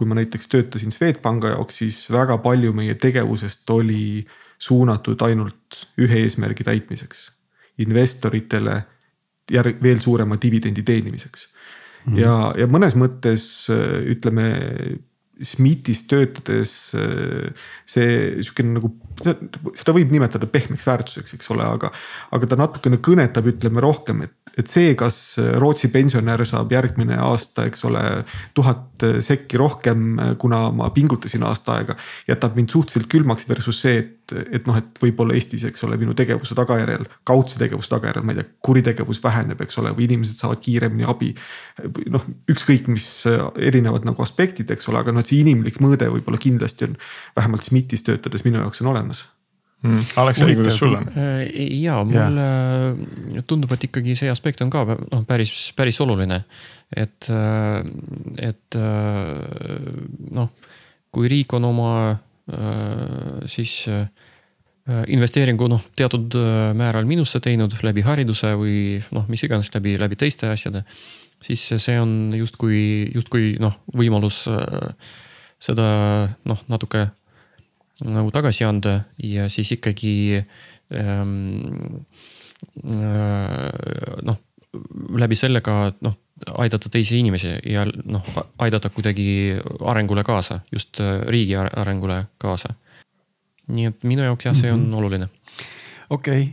[0.00, 4.24] kui ma näiteks töötasin Swedbanka jaoks, siis väga palju meie tegevusest oli
[4.60, 7.30] suunatud ainult ühe eesmärgi täitmiseks.
[7.80, 8.74] investoritele
[9.50, 12.12] järg, veel suurema dividendi teenimiseks mm.
[12.12, 12.18] -hmm.
[12.20, 13.44] ja, ja mõnes mõttes
[14.04, 14.50] ütleme
[15.40, 16.74] SMIT-is töötades
[17.88, 18.10] see
[18.44, 18.92] sihukene nagu,
[19.78, 21.92] seda võib nimetada pehmeks väärtuseks, eks ole, aga,
[22.36, 27.66] aga ta natukene kõnetab, ütleme rohkem, et et see, kas Rootsi pensionär saab järgmine aasta,
[27.70, 28.02] eks ole,
[28.56, 31.96] tuhat sekki rohkem, kuna ma pingutasin aasta aega.
[32.28, 36.14] jätab mind suhteliselt külmaks versus see, et, et noh, et võib-olla Eestis, eks ole, minu
[36.18, 40.62] tegevuse tagajärjel, kaudse tegevuse tagajärjel, ma ei tea, kuritegevus väheneb, eks ole, või inimesed saavad
[40.64, 41.32] kiiremini abi.
[42.12, 43.08] noh, ükskõik mis
[43.56, 46.96] erinevad nagu aspektid, eks ole, aga noh, see inimlik mõõde võib-olla kindlasti on
[47.38, 49.26] vähemalt SMIT-is töötades minu jaoks on olemas
[49.82, 50.04] mm..
[50.16, 51.08] Aleksei, kuidas sul on?
[51.16, 52.46] Äh, ja mulle
[53.34, 53.42] ja.
[53.46, 56.42] tundub, et ikkagi see aspekt on ka noh, päris, päris oluline.
[56.96, 57.80] et, äh,
[58.50, 59.92] et äh,
[60.30, 60.50] noh,
[61.10, 61.92] kui riik on oma
[63.50, 63.74] siis
[65.06, 66.34] investeeringu noh, teatud
[66.74, 70.82] määral miinusse teinud läbi hariduse või noh, mis iganes läbi, läbi teiste asjade.
[71.42, 74.42] siis see on justkui, justkui noh, võimalus
[75.60, 75.86] seda
[76.48, 77.06] noh, natuke
[78.08, 80.40] nagu tagasi anda ja siis ikkagi
[80.96, 82.02] ähm,
[82.84, 84.40] äh, noh,
[85.20, 86.16] läbi selle ka noh,
[86.58, 88.26] aidata teisi inimesi ja noh,
[88.58, 92.74] aidata kuidagi arengule kaasa, just äh, riigi arengule kaasa.
[93.70, 94.98] nii et minu jaoks jah, see on mm -hmm.
[94.98, 95.28] oluline.
[96.10, 96.52] okei okay.,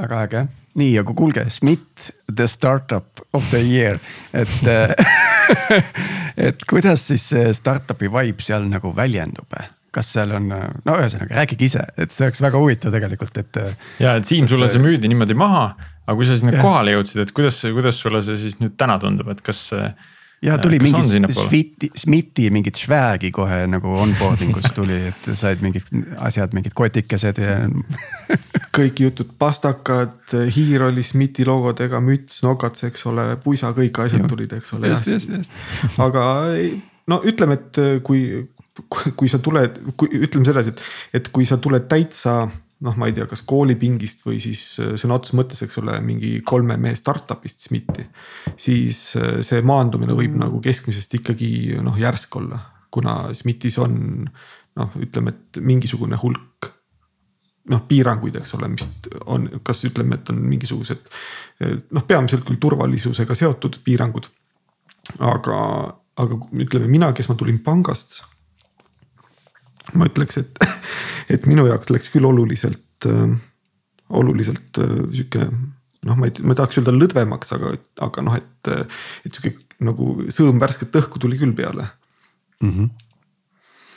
[0.00, 3.98] väga äge, nii, aga kuulge, SMIT, the startup of the year,
[4.32, 4.48] et
[6.48, 9.58] et kuidas siis see startup'i vibe seal nagu väljendub?
[9.94, 10.48] kas seal on,
[10.84, 13.58] no ühesõnaga rääkige ise, et see oleks väga huvitav tegelikult, et.
[14.02, 15.68] ja, et Siim, sulle see müüdi niimoodi maha,
[16.04, 19.30] aga kui sa sinna kohale jõudsid, et kuidas, kuidas sulle see siis nüüd täna tundub,
[19.32, 19.62] et kas.
[20.44, 25.88] ja tuli mingi SMIT-i, SMIT-i mingit swag'i kohe nagu onboarding us tuli, et said mingid
[26.20, 27.58] asjad, mingid kotikesed ja
[28.76, 30.18] kõik jutud, pastakad,
[30.54, 34.92] hiir oli SMIT-i logodega, müts, nokats, eks ole, puisa, kõik asjad tulid, eks ole.
[34.92, 35.62] just, just, just.
[36.02, 36.26] aga
[37.08, 38.26] no ütleme, et kui
[39.14, 40.80] kui sa tuled, kui ütleme sedasi, et,
[41.20, 42.44] et kui sa tuled täitsa
[42.84, 46.36] noh, ma ei tea, kas koolipingist või siis äh, sõna otseses mõttes, eks ole, mingi
[46.46, 48.06] kolme mehe startup'ist SMIT-i.
[48.60, 51.50] siis äh, see maandumine võib nagu keskmisest ikkagi
[51.84, 52.60] noh järsk olla,
[52.94, 56.70] kuna SMIT-is on noh, ütleme, et mingisugune hulk
[57.72, 58.84] noh piiranguid, eks ole, mis
[59.32, 61.06] on, kas ütleme, et on mingisugused
[61.64, 64.28] noh, peamiselt küll turvalisusega seotud piirangud.
[65.24, 65.58] aga,
[66.20, 68.20] aga ütleme mina, kes ma tulin pangast
[69.92, 70.58] ma ütleks, et,
[71.34, 73.34] et minu jaoks läks küll oluliselt äh,,
[74.08, 75.48] oluliselt äh, sihuke
[76.04, 78.72] noh, ma ei, ma ei tahaks öelda lõdvemaks, aga, aga noh, et,
[79.24, 81.88] et sihuke nagu sõõm värsket õhku tuli küll peale
[82.62, 82.70] mm.
[82.70, 82.90] -hmm.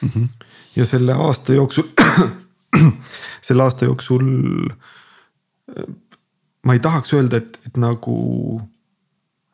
[0.02, 0.28] Mm -hmm.
[0.76, 1.88] ja selle aasta jooksul
[3.48, 4.28] selle aasta jooksul
[6.68, 8.18] ma ei tahaks öelda, et, et nagu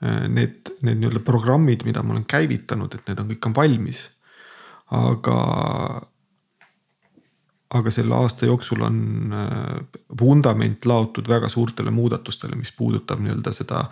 [0.04, 4.08] äh, need, need nii-öelda programmid, mida ma olen käivitanud, et need on kõik on valmis.
[4.94, 5.36] aga
[7.74, 8.98] aga selle aasta jooksul on
[9.34, 13.86] äh, vundament laotud väga suurtele muudatustele, mis puudutab nii-öelda seda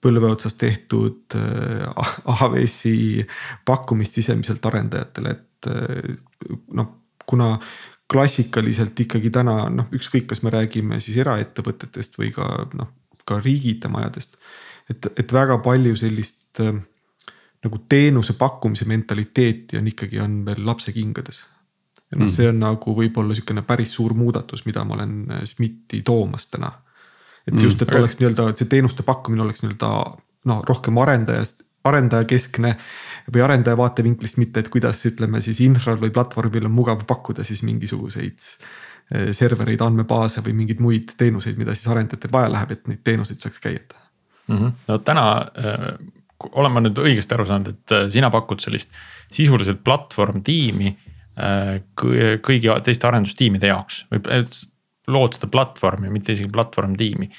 [0.00, 3.26] põlve otsas tehtud äh, AWS-i
[3.68, 6.16] pakkumist sisemiselt arendajatele, et äh,
[6.76, 6.94] noh,
[7.26, 7.52] kuna
[8.10, 12.90] klassikaliselt ikkagi täna noh, ükskõik, kas me räägime siis eraettevõtetest või ka noh,
[13.28, 14.34] ka riigiitamajadest.
[14.90, 16.58] et, et väga palju sellist
[17.60, 21.44] nagu teenuse pakkumise mentaliteeti on ikkagi on veel lapsekingades
[22.10, 25.44] ja noh mm., see on nagu võib-olla sihukene päris suur muudatus, mida ma olen äh,
[25.46, 26.72] SMIT-i toomas täna.
[27.46, 27.62] et mm.
[27.64, 29.90] just, et oleks nii-öelda, et see teenuste pakkumine oleks nii-öelda
[30.50, 32.74] noh, rohkem arendajast, arendajakeskne
[33.32, 37.62] või arendaja vaatevinklist, mitte et kuidas ütleme siis infral või platvormil on mugav pakkuda siis
[37.66, 43.04] mingisuguseid äh, servereid, andmebaase või mingeid muid teenuseid, mida siis arendajatel vaja läheb, et neid
[43.06, 44.02] teenuseid saaks käitada
[44.48, 44.56] mm.
[44.56, 44.72] -hmm.
[44.88, 45.86] no täna äh,
[46.50, 48.92] olen ma nüüd õigesti aru saanud, et sina pakud sellist
[49.30, 50.94] sisuliselt platvorm tiimi
[51.36, 54.42] kõigi teiste arendustiimide jaoks või
[55.10, 57.30] lood seda platvormi, mitte isegi platvorm tiimi.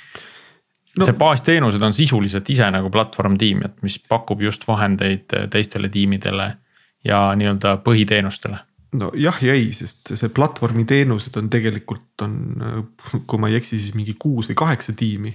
[0.97, 1.05] no.
[1.05, 6.49] see baasteenused on sisuliselt ise nagu platvorm tiim, et mis pakub just vahendeid teistele tiimidele
[7.07, 8.59] ja nii-öelda põhiteenustele
[8.99, 12.35] no jah ja ei, sest see platvormi teenused on tegelikult on,
[13.27, 15.33] kui ma ei eksi, siis mingi kuus või kaheksa tiimi.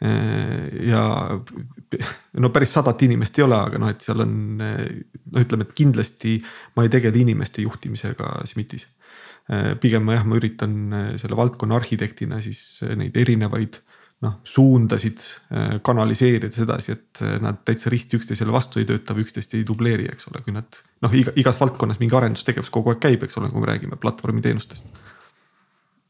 [0.00, 1.02] Ja
[2.40, 6.38] no päris sadat inimest ei ole, aga noh, et seal on no ütleme, et kindlasti
[6.76, 8.86] ma ei tegele inimeste juhtimisega SMIT-is.
[9.82, 10.74] pigem ma jah, ma üritan
[11.20, 13.80] selle valdkonna arhitektina siis neid erinevaid
[14.24, 15.22] noh suundasid
[15.84, 20.28] kanaliseerida sedasi, et nad täitsa risti üksteisele vastu ei tööta või üksteist ei dubleeri, eks
[20.32, 23.64] ole, kui nad noh, iga, igas valdkonnas mingi arendustegevus kogu aeg käib, eks ole, kui
[23.64, 24.92] me räägime platvormi teenustest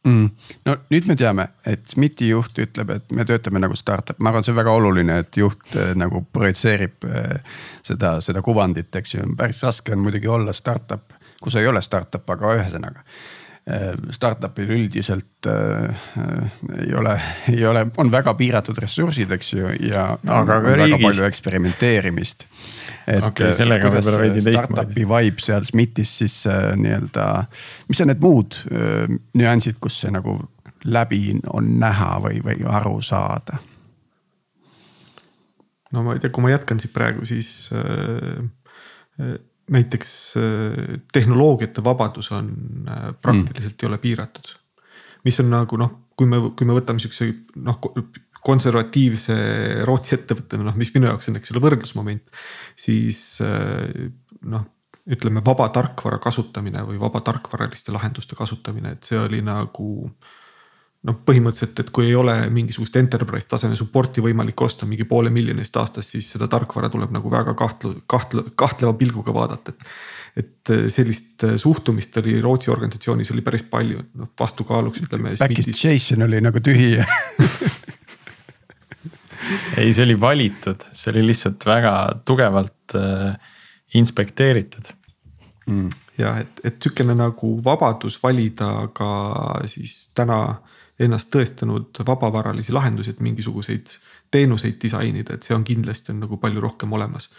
[0.05, 0.29] mm..
[0.67, 4.47] no nüüd me teame, et SMIT-i juht ütleb, et me töötame nagu startup, ma arvan,
[4.47, 9.27] see on väga oluline, et juht äh, nagu projitseerib äh, seda, seda kuvandit, eks ju,
[9.39, 13.05] päris raske on muidugi olla startup, kui sa ei ole startup, aga ühesõnaga
[14.15, 16.03] startup'il üldiselt äh,
[16.79, 17.15] ei ole,
[17.53, 20.95] ei ole, on väga piiratud ressursid, eks ju, ja aga on, on riigis...
[20.95, 22.47] väga palju eksperimenteerimist.
[22.47, 24.77] okei okay,, sellega võib-olla veidi teistmoodi.
[24.77, 27.27] Startup'i vibe seal SMIT-is siis äh, nii-öelda,
[27.91, 30.39] mis on need muud äh, nüansid, kus see nagu
[30.85, 33.61] läbi on näha või, või aru saada?
[35.91, 38.43] no ma ei tea, kui ma jätkan siit praegu, siis äh,
[39.21, 39.39] äh
[39.71, 42.51] näiteks äh, tehnoloogiate vabadus on
[42.89, 43.85] äh, praktiliselt mm.
[43.85, 44.57] ei ole piiratud.
[45.25, 47.81] mis on nagu noh, kui me, kui me võtame siukse noh
[48.41, 49.37] konservatiivse
[49.85, 52.31] Rootsi ettevõtte, noh, mis minu jaoks on, eks ole, võrdlusmoment,
[52.79, 54.09] siis äh,
[54.49, 54.65] noh,
[55.11, 59.91] ütleme vaba tarkvara kasutamine või vaba tarkvaraliste lahenduste kasutamine, et see oli nagu
[61.09, 65.65] noh, põhimõtteliselt, et kui ei ole mingisugust enterprise taseme support'i võimalik osta mingi poole miljoni
[65.65, 69.95] eest aastas, siis seda tarkvara tuleb nagu väga kahtlu, kahtlu, kahtleva pilguga vaadata, et.
[70.41, 75.33] et sellist suhtumist oli Rootsi organisatsioonis oli päris palju, noh vastukaaluks ütleme.
[75.41, 76.93] Packagation oli nagu tühi
[79.77, 81.95] ei, see oli valitud, see oli lihtsalt väga
[82.27, 83.35] tugevalt äh,
[83.99, 84.93] inspekteeritud
[85.67, 85.89] mm..
[86.19, 89.11] ja et, et sihukene nagu vabadus valida ka
[89.71, 90.41] siis täna
[91.01, 93.97] ennast tõestanud vabavaralisi lahendusi, et mingisuguseid
[94.31, 97.31] teenuseid disainida, et see on kindlasti on nagu palju rohkem olemas.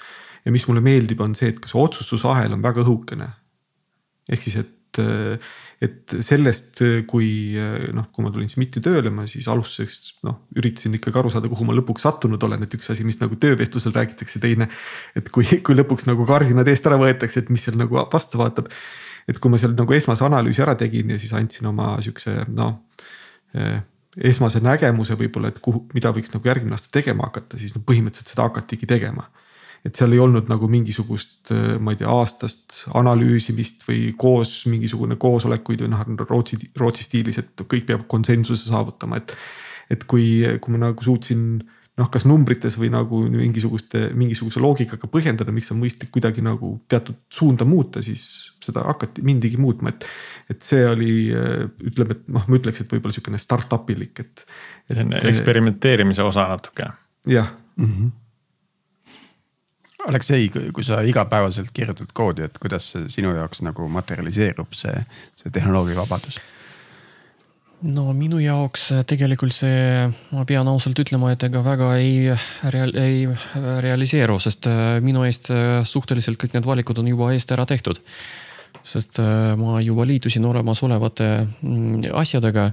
[0.46, 3.28] ja mis mulle meeldib, on see, et ka see otsustusahel on väga õhukene.
[4.32, 4.98] ehk siis, et,
[5.82, 7.30] et sellest, kui
[7.94, 11.68] noh, kui ma tulin SMIT-i tööle, ma siis alustuseks noh, üritasin ikkagi aru saada, kuhu
[11.68, 14.68] ma lõpuks sattunud olen, et üks asi, mis nagu töövestlusel räägitakse, teine.
[15.16, 18.74] et kui, kui lõpuks nagu kardinad eest ära võetakse, et mis seal nagu vastu vaatab.
[19.30, 22.80] et kui ma seal nagu esmase analüüsi ära tegin ja siis andsin oma sihukese noh
[24.18, 28.34] esmase nägemuse võib-olla, et kuhu, mida võiks nagu järgmine aasta tegema hakata, siis no põhimõtteliselt
[28.34, 29.30] seda hakatigi tegema.
[29.82, 35.16] et seal ei olnud nagu mingisugust, eh, ma ei tea, aastast analüüsimist või koos mingisugune
[35.18, 39.34] koosolekuid või noh, Rootsi, Rootsi stiilis, et kõik peab konsensuse saavutama, et.
[39.92, 41.64] et kui, kui ma nagu suutsin
[42.02, 47.20] noh, kas numbrites või nagu mingisuguste, mingisuguse loogikaga põhjendada, miks on mõistlik kuidagi nagu teatud
[47.32, 48.24] suunda muuta, siis
[48.64, 50.08] seda hakati, mindigi muutma, et.
[50.52, 51.12] et see oli,
[51.92, 54.46] ütleme, et noh, ma ütleks, et võib-olla sihukene startup ilik, et,
[54.90, 54.98] et.
[55.04, 56.90] on eksperimenteerimise osa natuke.
[57.30, 58.18] jah mm -hmm..
[60.08, 65.04] Aleksei, kui sa igapäevaselt kirjutad koodi, et kuidas see sinu jaoks nagu materialiseerub, see,
[65.38, 66.40] see tehnoloogia vabadus
[67.88, 72.30] no minu jaoks äh, tegelikult see, ma pean ausalt ütlema, et ega väga ei
[72.74, 73.26] real-, ei
[73.86, 78.02] realiseeru, sest äh, minu eest äh, suhteliselt kõik need valikud on juba eest ära tehtud.
[78.84, 79.20] sest
[79.62, 82.72] ma juba liitusin olemasolevate mm, asjadega,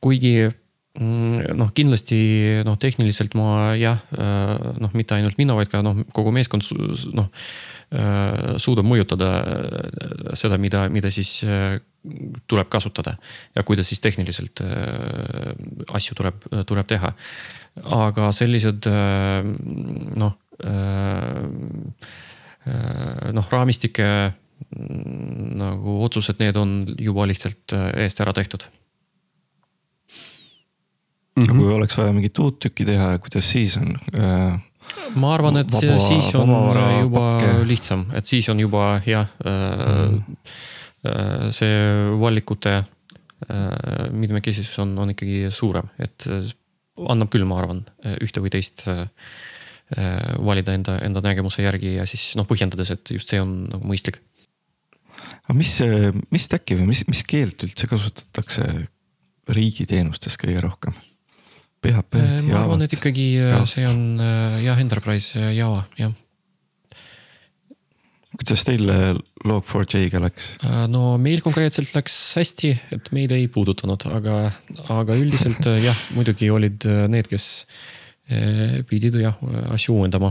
[0.00, 2.20] kuigi mm, noh, kindlasti
[2.64, 3.98] noh, tehniliselt ma jah,
[4.80, 6.64] noh, mitte ainult mina, vaid ka noh, kogu meeskond
[7.12, 7.28] noh
[7.90, 11.80] Äh, suudab mõjutada äh, seda, mida, mida siis äh,
[12.48, 13.16] tuleb kasutada
[13.54, 14.62] ja kuidas siis tehniliselt
[15.92, 17.12] asju tuleb, tuleb teha.
[17.84, 18.88] aga sellised
[20.16, 20.36] noh,
[23.36, 24.08] noh raamistike
[25.60, 28.64] nagu otsused, need on juba lihtsalt eest ära tehtud
[31.36, 31.42] mm.
[31.42, 31.58] -hmm.
[31.58, 34.60] kui oleks vaja mingit uut tükki teha, kuidas siis on äh,?
[35.14, 36.50] ma arvan, et vaba, siis on
[37.00, 37.68] juba pakke.
[37.68, 40.22] lihtsam, et siis on juba jah mm.,
[41.56, 41.76] see
[42.20, 46.28] valikute äh, mitmekesisus on, on ikkagi suurem, et
[47.00, 47.84] annab küll, ma arvan,
[48.20, 48.84] ühte või teist
[50.44, 54.20] valida enda, enda nägemuse järgi ja siis noh, põhjendades, et just see on nagu mõistlik.
[55.48, 55.72] aga mis,
[56.30, 58.68] mis stack'i või mis, mis keelt üldse kasutatakse
[59.50, 60.94] riigiteenustes kõige rohkem?
[61.80, 62.40] PHP-d.
[62.40, 63.60] Äh, ma arvan, et ikkagi äh, ja.
[63.68, 66.12] see on äh, jah, enterprise Java, jah.
[68.40, 68.88] Kuidas teil
[69.44, 70.50] Log4j-ga läks?
[70.64, 74.36] Äh, no meil konkreetselt läks hästi, et meid ei puudutanud, aga,
[74.96, 77.66] aga üldiselt äh, jah, muidugi olid need, kes
[78.86, 79.34] pidid jah
[79.74, 80.28] asju uuendama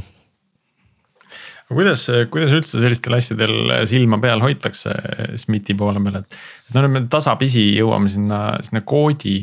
[1.67, 4.93] kuidas, kuidas üldse sellistel asjadel silma peal hoitakse
[5.35, 6.37] SMIT-i poole peal, et,
[6.69, 9.35] et no nüüd me tasapisi jõuame sinna, sinna koodi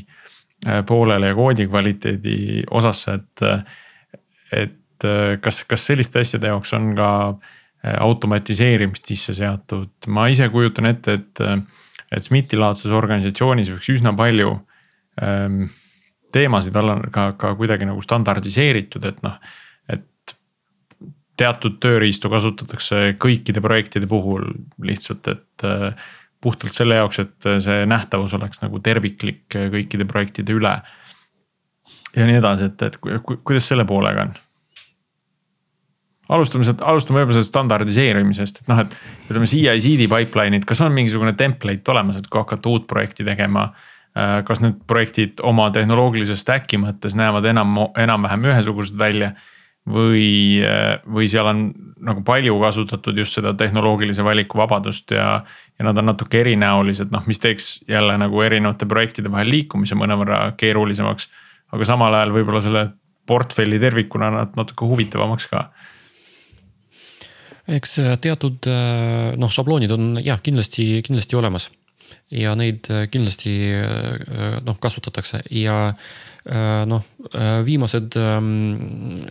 [0.89, 2.39] poolele ja koodi kvaliteedi
[2.81, 3.47] osasse, et.
[4.65, 4.83] et
[5.45, 10.91] kas, kas selliste asjade jaoks on ka äh, Äh, automatiseerimist sisse seatud, ma ise kujutan
[10.91, 11.43] ette, et,
[12.11, 14.53] et SMIT-i laadses organisatsioonis võiks üsna palju
[15.23, 15.67] ähm,
[16.35, 19.39] teemasid olla ka, ka kuidagi nagu standardiseeritud, et noh,
[19.93, 20.37] et
[21.37, 24.49] teatud tööriistu kasutatakse kõikide projektide puhul
[24.85, 25.91] lihtsalt, et äh,
[26.43, 30.75] puhtalt selle jaoks, et see nähtavus oleks nagu terviklik kõikide projektide üle.
[32.17, 34.35] ja nii edasi, et, et kuidas selle poolega on?
[36.33, 38.97] Alustame sealt, alustame võib-olla sellest standardiseerimisest, et noh, et
[39.29, 43.71] ütleme CI-CD pipeline'id, kas on mingisugune template olemas, et kui hakata uut projekti tegema.
[44.17, 49.35] Äh, kas need projektid oma tehnoloogilise stack'i mõttes näevad enam, enam-vähem ühesugused välja
[49.85, 51.67] või, äh, või seal on
[52.07, 55.43] nagu palju kasutatud just seda tehnoloogilise valiku vabadust ja.
[55.77, 60.55] ja nad on natuke erinäolised, noh, mis teeks jälle nagu erinevate projektide vahel liikumise mõnevõrra
[60.57, 61.29] keerulisemaks.
[61.77, 62.87] aga samal ajal võib-olla selle
[63.27, 65.69] portfelli tervikuna natuke huvitavamaks ka
[67.67, 71.71] eks äh, teatud äh, noh, šabloonid on jah, kindlasti, kindlasti olemas.
[72.31, 73.53] ja neid äh, kindlasti
[74.67, 75.95] noh, kasutatakse ja
[76.87, 77.03] noh,
[77.67, 79.25] viimased ähm,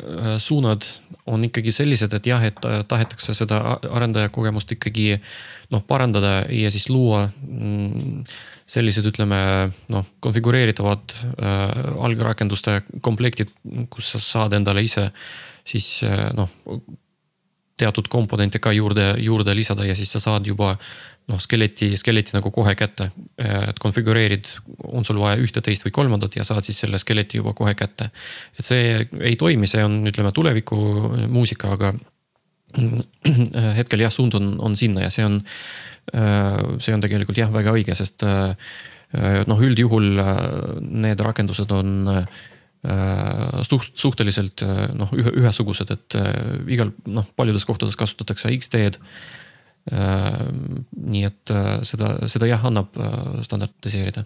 [0.43, 0.83] suunad
[1.31, 2.59] on ikkagi sellised, et jah, et
[2.91, 5.13] tahetakse seda arendajakogemust ikkagi
[5.71, 8.25] noh, parandada ja siis luua mm,
[8.67, 9.39] sellised, ütleme
[9.95, 11.15] noh, konfigureeritavad
[12.03, 13.55] algrakenduste komplektid,
[13.87, 15.07] kus sa saad endale ise
[15.63, 16.01] siis
[16.35, 16.51] noh
[17.77, 20.75] teatud komponente ka juurde, juurde lisada ja siis sa saad juba
[21.27, 23.09] noh, skeleti, skeleti nagu kohe kätte.
[23.37, 24.47] et konfigureerid,
[24.93, 28.09] on sul vaja ühte, teist või kolmandat ja saad siis selle skeleti juba kohe kätte.
[28.59, 30.77] et see ei toimi, see on, ütleme tuleviku
[31.27, 31.93] muusika, aga
[33.79, 35.41] hetkel jah, suund on, on sinna ja see on,
[36.79, 38.23] see on tegelikult jah, väga õige, sest
[39.47, 40.19] noh, üldjuhul
[40.91, 42.25] need rakendused on Äh,
[43.65, 49.01] suht-, suhteliselt äh, noh, ühe, ühesugused, et äh, igal noh, paljudes kohtades kasutatakse X-teed.
[49.85, 51.51] nii et
[51.85, 52.95] seda, seda jah, annab
[53.45, 54.23] standardiseerida.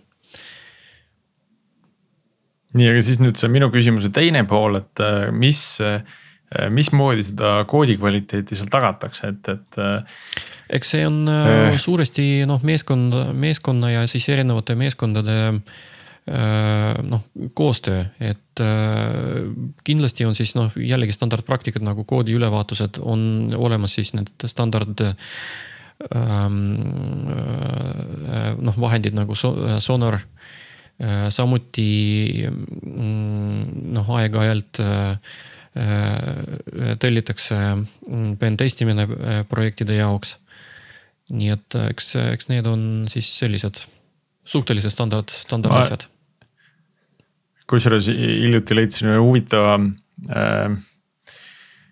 [2.79, 5.03] nii, aga siis nüüd see minu küsimuse teine pool, et
[5.35, 5.59] mis,
[6.71, 9.81] mismoodi seda koodi kvaliteeti seal tagatakse, et, et.
[10.79, 15.98] eks see on äh, suuresti noh, meeskond, meeskonna ja siis erinevate meeskondade äh, Äh,
[16.29, 18.67] noh, koostöö, et äh,
[19.83, 26.59] kindlasti on siis noh, jällegi standardpraktikad nagu koodi ülevaatused on olemas siis need standard ähm,
[27.33, 30.19] äh, noh, vahendid nagu Sonar.
[31.31, 33.59] samuti mm,
[33.95, 34.81] noh, aeg-ajalt
[36.99, 39.07] tellitakse mm, pen testimine
[39.47, 40.35] projektide jaoks.
[41.31, 43.85] nii et eks, eks need on siis sellised
[44.43, 46.09] suhteliselt standard, standard asjad
[47.69, 50.73] kusjuures hiljuti leidsin ühe huvitava äh,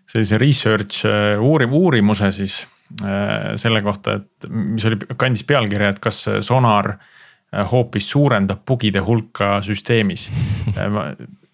[0.07, 2.59] sellise research äh, uurim-, uurimuse siis
[3.03, 6.95] äh, selle kohta, et mis oli, kandis pealkirja, et kas Sonar
[7.71, 10.25] hoopis suurendab bugide hulka süsteemis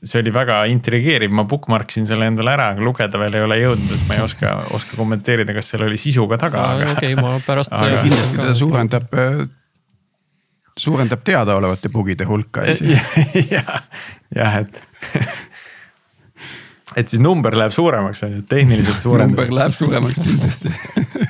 [0.03, 3.59] see oli väga intrigeeriv, ma bookmark isin selle endale ära, aga lugeda veel ei ole
[3.61, 6.65] jõudnud, et ma ei oska, oska kommenteerida, kas seal oli sisu ka taga.
[6.95, 7.75] okei okay,, ma pärast.
[8.07, 9.13] kindlasti ta suurendab
[10.77, 12.65] suurendab teadaolevate bugide hulka.
[13.53, 13.83] jah,
[14.35, 14.81] jah, et
[16.99, 19.37] et siis number läheb suuremaks on ju, tehniliselt suurendab.
[19.37, 20.73] number läheb suuremaks kindlasti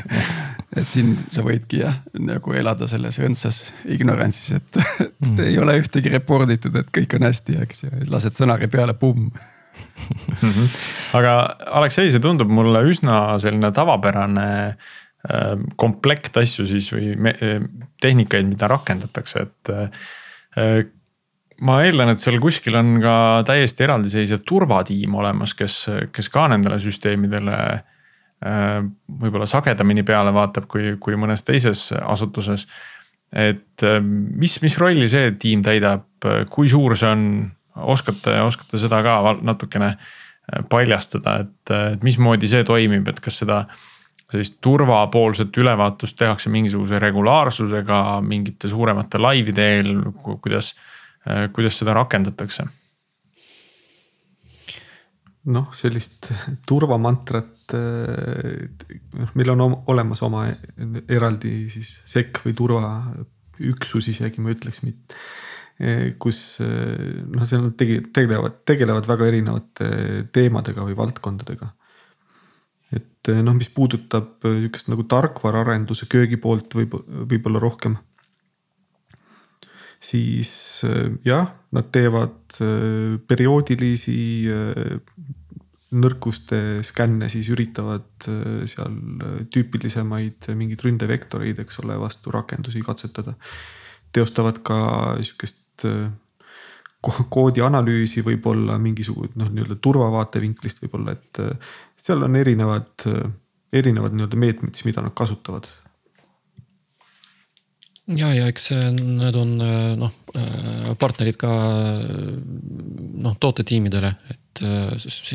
[0.79, 5.41] et siin sa võidki jah, nagu elada selles õndsas ignorance'is, et, et mm.
[5.45, 9.29] ei ole ühtegi report itud, et kõik on hästi, eks ju, lased sõnari peale, pumm
[9.29, 10.41] mm.
[10.41, 10.75] -hmm.
[11.19, 11.37] aga
[11.79, 14.75] Aleksei, see tundub mulle üsna selline tavapärane Äh,
[15.79, 17.63] komplekt asju siis või äh,
[18.03, 19.73] tehnikaid, mida rakendatakse, et.
[20.59, 20.83] Äh,
[21.63, 23.15] ma eeldan, et seal kuskil on ka
[23.47, 25.77] täiesti eraldiseisev turvatiim olemas, kes,
[26.11, 27.57] kes ka nendele süsteemidele
[28.43, 32.65] võib-olla sagedamini peale vaatab kui, kui mõnes teises asutuses.
[33.31, 36.03] et mis, mis rolli see tiim täidab,
[36.51, 37.23] kui suur see on,
[37.93, 39.93] oskate, oskate seda ka natukene
[40.69, 43.63] paljastada, et, et mismoodi see toimib, et kas seda
[44.33, 49.91] sellist turvapoolset ülevaatust tehakse mingisuguse regulaarsusega mingite suuremate laivide eel,
[50.23, 50.73] kuidas,
[51.53, 52.65] kuidas seda rakendatakse?
[55.51, 56.29] noh, sellist
[56.67, 60.45] turvamantrat, noh, meil on olemas oma
[61.11, 64.83] eraldi siis sekk või turvaüksus isegi ma ütleks,
[66.21, 69.89] kus noh, seal tegelevad, tegelevad väga erinevate
[70.35, 71.73] teemadega või valdkondadega.
[72.93, 76.97] Et noh, mis puudutab sihukest nagu tarkvaraarenduse köögi poolt võib,
[77.29, 77.97] võib-olla rohkem
[80.03, 82.57] siis äh, jah, nad teevad
[83.27, 84.15] perioodilisi
[85.93, 88.25] nõrkuste skänne, siis üritavad
[88.69, 88.97] seal
[89.53, 93.33] tüüpilisemaid mingeid ründevektoreid, eks ole, vastu rakendusi katsetada.
[94.13, 94.77] teostavad ka
[95.21, 95.87] sihukest
[97.03, 101.41] koodi analüüsi võib-olla mingisugune noh, nii-öelda turvavaatevinklist võib-olla, et
[102.03, 103.07] seal on erinevad,
[103.73, 105.69] erinevad nii-öelda meetmed siis, mida nad kasutavad
[108.11, 109.55] ja, ja eks need on
[109.99, 110.15] noh
[110.99, 111.51] partnerid ka
[113.23, 114.63] noh tootetiimidele, et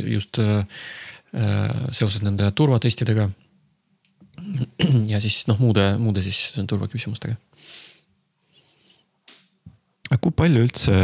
[0.08, 0.40] just
[1.92, 3.28] seoses nende turvatestidega.
[5.12, 7.36] ja siis noh, muude, muude siis turvaküsimustega.
[10.22, 10.94] kui palju üldse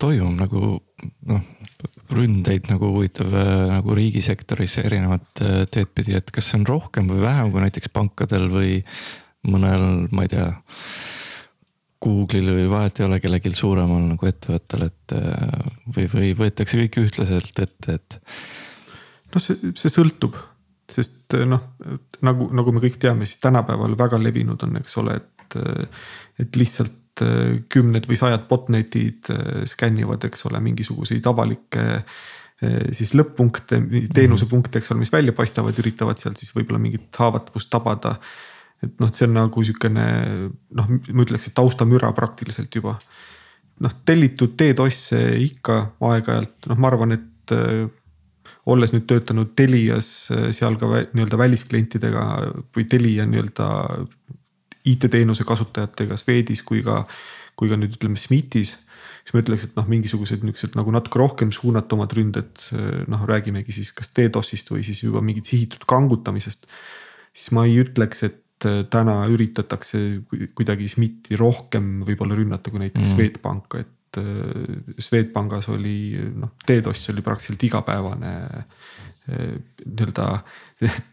[0.00, 0.60] toimub nagu
[1.28, 1.46] noh,
[2.14, 3.30] ründeid nagu huvitav
[3.70, 5.42] nagu riigisektoris erinevat
[5.72, 8.78] teed pidi, et kas see on rohkem või vähem kui näiteks pankadel või
[9.48, 10.50] mõnel, ma ei tea.
[12.00, 15.12] Google'il või vahet ei ole kellelgi suuremal nagu ettevõttel, et
[15.92, 18.16] või, või võetakse kõik ühtlaselt ette, et.
[19.34, 20.38] noh, see, see sõltub,
[20.88, 21.66] sest noh,
[22.24, 25.58] nagu, nagu me kõik teame, siis tänapäeval väga levinud on, eks ole, et,
[26.40, 26.99] et lihtsalt
[27.72, 29.30] kümned või sajad botnet'id
[29.70, 31.86] skännivad, eks ole, mingisuguseid avalikke
[32.92, 33.78] siis lõpp-punkte,
[34.12, 38.18] teenusepunkte, eks ole, mis välja paistavad, üritavad sealt siis võib-olla mingit haavatavust tabada
[38.84, 40.06] et noh, see on nagu sihukene
[40.76, 42.96] noh, ma ütleks, et taustamüra praktiliselt juba.
[43.80, 47.86] noh, tellitud DDoS-e ikka aeg-ajalt, noh, ma arvan, et äh,
[48.68, 52.24] olles nüüd töötanud Telias äh, seal ka nii-öelda välisklientidega
[52.76, 53.68] või Telia nii-öelda
[54.88, 57.02] IT-teenuse kasutajatega Swedis kui ka,
[57.58, 58.76] kui ka nüüd ütleme SMITis
[59.20, 63.74] siis ma ütleks, et noh, mingisugused niuksed nagu natuke rohkem suunatumad ründed, äh, noh, räägimegi
[63.76, 66.66] siis kas DDoS-ist või siis juba mingit sihitud kangutamisest.
[67.32, 69.98] siis ma ei ütleks, et Äh, täna üritatakse
[70.56, 73.14] kuidagi SMIT-i rohkem võib-olla rünnata kui näiteks mm.
[73.14, 75.94] Swedbanka, et äh, Swedbankis oli
[76.36, 79.54] noh, DDoS oli praktiliselt igapäevane äh,
[79.86, 80.26] nii-öelda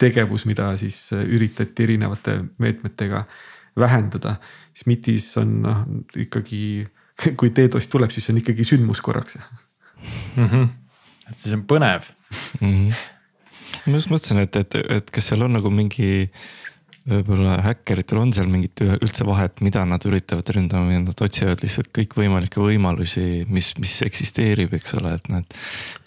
[0.04, 3.24] tegevus, mida siis üritati erinevate meetmetega
[3.80, 4.38] vähendada.
[4.78, 5.84] SMIT-is on noh
[6.16, 6.88] ikkagi,
[7.40, 9.40] kui DDoS tuleb, siis on ikkagi sündmus korraks
[10.36, 10.48] mm.
[10.48, 10.68] -hmm.
[11.32, 12.12] et siis on põnev
[12.62, 12.68] mm.
[12.68, 12.94] -hmm.
[13.86, 16.30] ma just mõtlesin, et, et, et kas seal on nagu mingi
[17.08, 21.90] võib-olla häkkeritel on seal mingit üldse vahet, mida nad üritavad ründama või nad otsivad lihtsalt
[21.96, 25.58] kõikvõimalikke võimalusi, mis, mis eksisteerib, eks ole, et nad.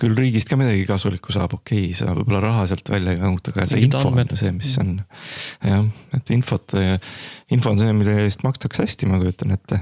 [0.01, 3.55] küll riigist ka midagi kasulikku saab, okei okay,, sa võib-olla raha sealt välja ei kanguta,
[3.55, 4.97] aga see info on see, mis on.
[5.65, 5.87] jah,
[6.19, 6.77] et infot,
[7.57, 9.81] info on see, mille eest makstakse hästi, ma kujutan ette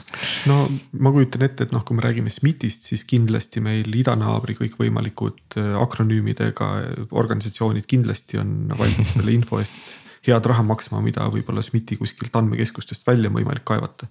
[0.50, 0.60] no
[1.02, 5.74] ma kujutan ette, et noh, kui me räägime SMIT-ist, siis kindlasti meil idanaabri kõikvõimalikud äh,
[5.82, 6.70] akronüümidega
[7.10, 13.06] organisatsioonid kindlasti on valmis selle info eest head raha maksma, mida võib-olla SMIT-i kuskilt andmekeskustest
[13.06, 14.06] välja on võimalik kaevata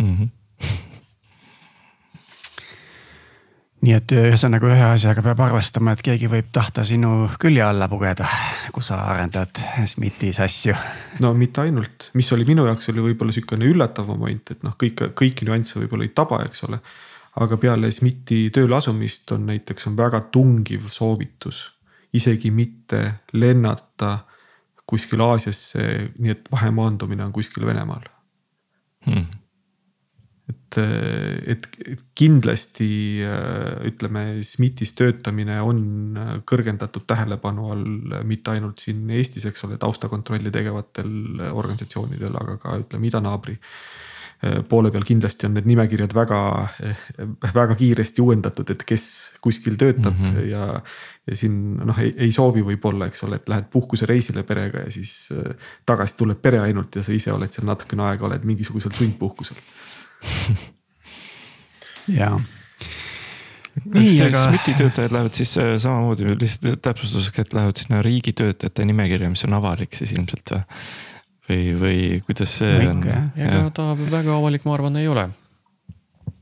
[0.00, 0.12] mm.
[0.16, 0.28] -hmm.
[3.86, 8.28] nii et ühesõnaga ühe asjaga peab arvestama, et keegi võib tahta sinu külje alla pugeda,
[8.72, 10.74] kui sa arendad SMIT-is asju.
[11.22, 15.10] no mitte ainult, mis oli minu jaoks oli võib-olla sihukene üllatav moment, et noh, kõik,
[15.14, 16.80] kõiki nüansse võib-olla ei taba, eks ole.
[17.36, 21.76] aga peale SMIT-i tööle asumist on näiteks on väga tungiv soovitus
[22.16, 23.02] isegi mitte
[23.32, 24.18] lennata
[24.86, 25.82] kuskil Aasiasse,
[26.18, 28.06] nii et vahemaandumine on kuskil Venemaal.
[29.06, 29.26] Hmm..
[30.50, 30.78] et,
[31.54, 31.66] et
[32.18, 32.88] kindlasti
[33.86, 35.78] ütleme, SMIT-is töötamine on
[36.46, 43.10] kõrgendatud tähelepanu all mitte ainult siin Eestis, eks ole, taustakontrolli tegevatel organisatsioonidel, aga ka ütleme
[43.10, 44.05] idanaabri Äh,
[44.68, 46.40] poole peal kindlasti on need nimekirjad väga,
[46.84, 47.04] äh,
[47.54, 49.06] väga kiiresti uuendatud, et kes
[49.40, 50.48] kuskil töötab mm -hmm.
[50.50, 50.82] ja.
[51.26, 55.28] ja siin noh, ei, ei soovi võib-olla, eks ole, et lähed puhkusereisile perega ja siis
[55.32, 55.56] äh,
[55.86, 59.56] tagasi tuleb pere ainult ja sa ise oled seal natukene aega, oled mingisugusel sundpuhkusel
[62.20, 62.36] jaa
[63.84, 64.44] nii, aga.
[64.44, 69.94] SMIT-i töötajad lähevad siis samamoodi lihtsalt täpsustuseks, et lähevad sinna riigitöötajate nimekirja, mis on avalik
[69.94, 70.62] siis ilmselt või?
[71.48, 73.04] Või, või kuidas see no on?
[73.36, 75.28] ega ta väga avalik, ma arvan, ei ole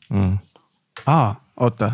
[0.08, 0.38] mm..
[1.10, 1.34] aa,
[1.66, 1.90] oota,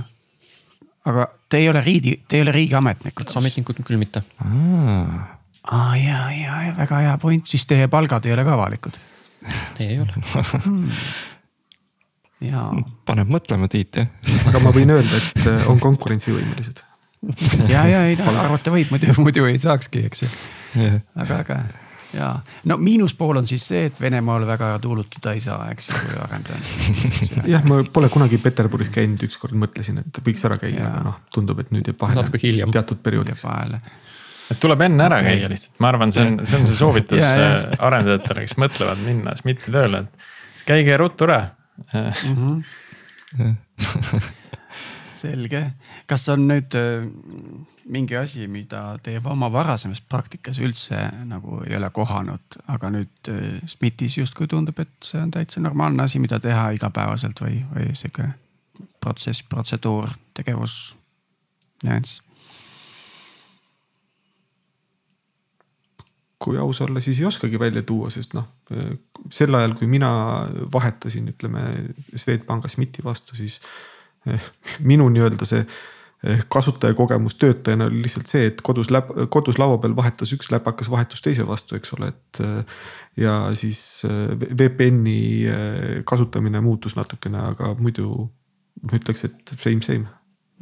[1.11, 3.33] aga te ei ole riigi, te ei ole riigiametnikud?
[3.41, 4.23] ametnikud küll mitte.
[4.41, 9.01] aa ja, ja, ja väga hea point, siis teie palgad ei ole ka avalikud?
[9.81, 10.87] ei ole hmm.
[12.51, 12.71] jaa.
[13.09, 16.87] paneb mõtlema, Tiit jah aga ma võin öelda, et äh, on konkurentsivõimelised
[17.69, 20.35] ja, ja ei no arvata võib, muidu, muidu ei saakski, eks ju.
[21.19, 21.63] väga äge
[22.15, 22.31] ja
[22.65, 26.61] no miinuspool on siis see, et Venemaal väga tuulutada ei saa, eks ju, kui arendaja.
[27.55, 31.63] jah, ma pole kunagi Peterburis käinud, ükskord mõtlesin, et võiks ära käia, aga noh, tundub,
[31.63, 32.23] et nüüd jääb vahele.
[32.23, 32.73] natuke hiljem.
[32.75, 33.45] teatud perioodiks.
[34.51, 37.25] et tuleb enne ära käia lihtsalt, ma arvan, see on, see on see soovitus
[37.79, 41.41] arendajatele, kes mõtlevad minna SMIT-i tööle, et käige ruttu ära
[41.95, 42.63] mm.
[43.39, 43.57] -hmm.
[45.21, 45.63] selge,
[46.09, 47.05] kas on nüüd äh,
[47.91, 53.59] mingi asi, mida teie oma varasemas praktikas üldse nagu ei ole kohanud, aga nüüd äh,
[53.69, 58.31] SMIT-is justkui tundub, et see on täitsa normaalne asi, mida teha igapäevaselt või, või sihuke
[59.01, 60.81] protsess, protseduur, tegevus,
[61.85, 62.23] nüanss?
[66.41, 68.47] Kui aus olla, siis ei oskagi välja tuua, sest noh,
[69.29, 70.09] sel ajal, kui mina
[70.73, 71.67] vahetasin, ütleme
[72.17, 73.90] Swedbanka SMIT-i vastu, siis Eh,
[74.85, 79.97] minu nii-öelda see eh, kasutajakogemus töötajana oli lihtsalt see, et kodus läp-, kodus laua peal
[79.97, 82.43] vahetas üks läpakas vahetus teise vastu, eks ole, et.
[82.45, 82.81] Eh,
[83.21, 88.31] ja siis VPN-i kasutamine muutus natukene, aga muidu
[88.87, 90.07] ma ütleks, et same, same.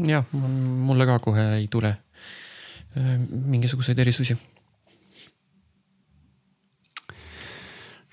[0.08, 1.92] jah, mulle ka kohe ei tule
[2.96, 4.34] mingisuguseid erisusi.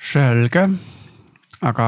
[0.05, 0.67] selge,
[1.65, 1.87] aga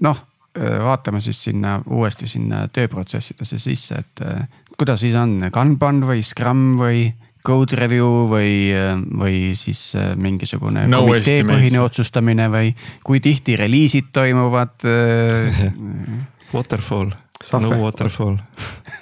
[0.00, 0.22] noh
[0.58, 4.22] vaatame siis sinna uuesti sinna tööprotsessidesse sisse, et
[4.78, 7.04] kuidas siis on Kanban või Scrum või
[7.46, 8.72] code review või,
[9.20, 12.72] või siis mingisugune no komitee põhine otsustamine või
[13.06, 14.82] kui tihti reliisid toimuvad
[16.52, 17.12] Waterfall,
[17.60, 18.36] no waterfall.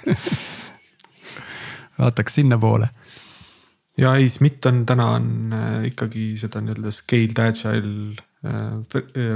[1.99, 2.89] Vaataks sinnapoole.
[3.97, 5.53] Ja ei, SMIT on täna on
[5.87, 8.25] ikkagi seda nii-öelda scaled agile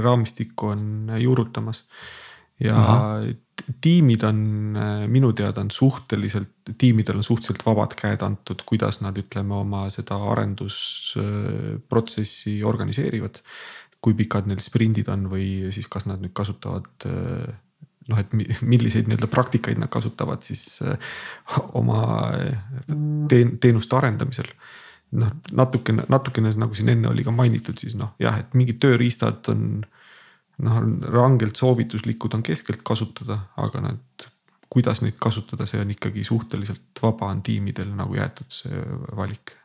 [0.02, 1.84] raamistikku on juurutamas.
[2.60, 3.20] ja Aha.
[3.80, 4.36] tiimid on
[5.10, 6.48] minu teada on suhteliselt,
[6.78, 13.34] tiimidel on suhteliselt vabad käed antud, kuidas nad ütleme oma seda arendusprotsessi organiseerivad.
[14.02, 17.04] kui pikad neil sprindid on või siis kas nad nüüd kasutavad
[18.08, 18.32] noh, et
[18.66, 20.82] milliseid nii-öelda praktikaid nad kasutavad siis
[21.78, 22.32] oma
[23.30, 24.50] teen, teenuste arendamisel
[25.18, 29.48] noh, natukene, natukene nagu siin enne oli ka mainitud, siis noh, jah, et mingid tööriistad
[29.52, 29.64] on
[30.62, 30.78] noh,
[31.12, 34.28] rangelt soovituslikud on keskelt kasutada, aga nad,
[34.72, 38.86] kuidas neid kasutada, see on ikkagi suhteliselt vaba on tiimidel nagu jäetud see
[39.16, 39.56] valik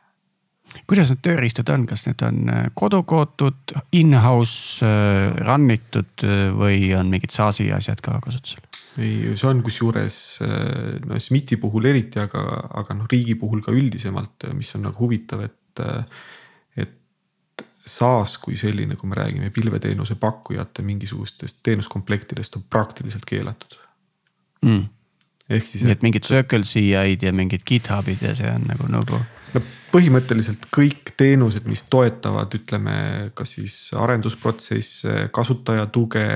[0.88, 6.90] kuidas need tööriistad on, kas need on äh, kodukootud, in-house äh, run itud äh, või
[6.98, 8.67] on mingid SaaS-i asjad ka kasutusel?
[8.98, 10.18] Ei, see on kusjuures
[11.06, 12.44] no SMIT-i puhul eriti, aga,
[12.82, 15.84] aga noh, riigi puhul ka üldisemalt, mis on nagu huvitav, et.
[16.82, 16.94] et
[17.88, 23.78] SaaS kui selline, kui me räägime pilveteenuse pakkujate mingisugustest teenuskomplektidest on praktiliselt keelatud
[24.60, 24.82] mm..
[25.48, 25.86] ehk siis.
[25.86, 29.22] nii et mingid Circle CI-d ja mingid GitHubid ja see on nagu nagu
[29.54, 32.96] no põhimõtteliselt kõik teenused, mis toetavad, ütleme,
[33.36, 36.26] kas siis arendusprotsesse, kasutaja tuge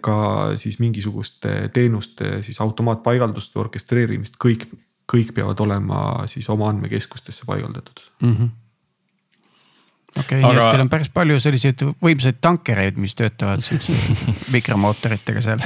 [0.00, 0.16] ka
[0.60, 4.66] siis mingisuguste teenuste siis automaatpaigaldust või orkestreerimist, kõik,
[5.08, 8.34] kõik peavad olema siis oma andmekeskustesse paigaldatud mm.
[8.34, 8.50] -hmm
[10.18, 13.96] okei okay, Aga..., nii et teil on päris palju selliseid võimsaid tankereid, mis töötavad siukse
[14.56, 15.64] mikromootoritega seal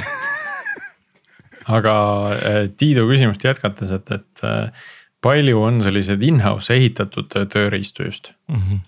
[1.67, 1.95] aga
[2.37, 4.85] eh, Tiidu küsimust jätkates, et, et eh,
[5.23, 8.61] palju on selliseid in-house ehitatud tööriistu just mm.
[8.61, 8.85] -hmm.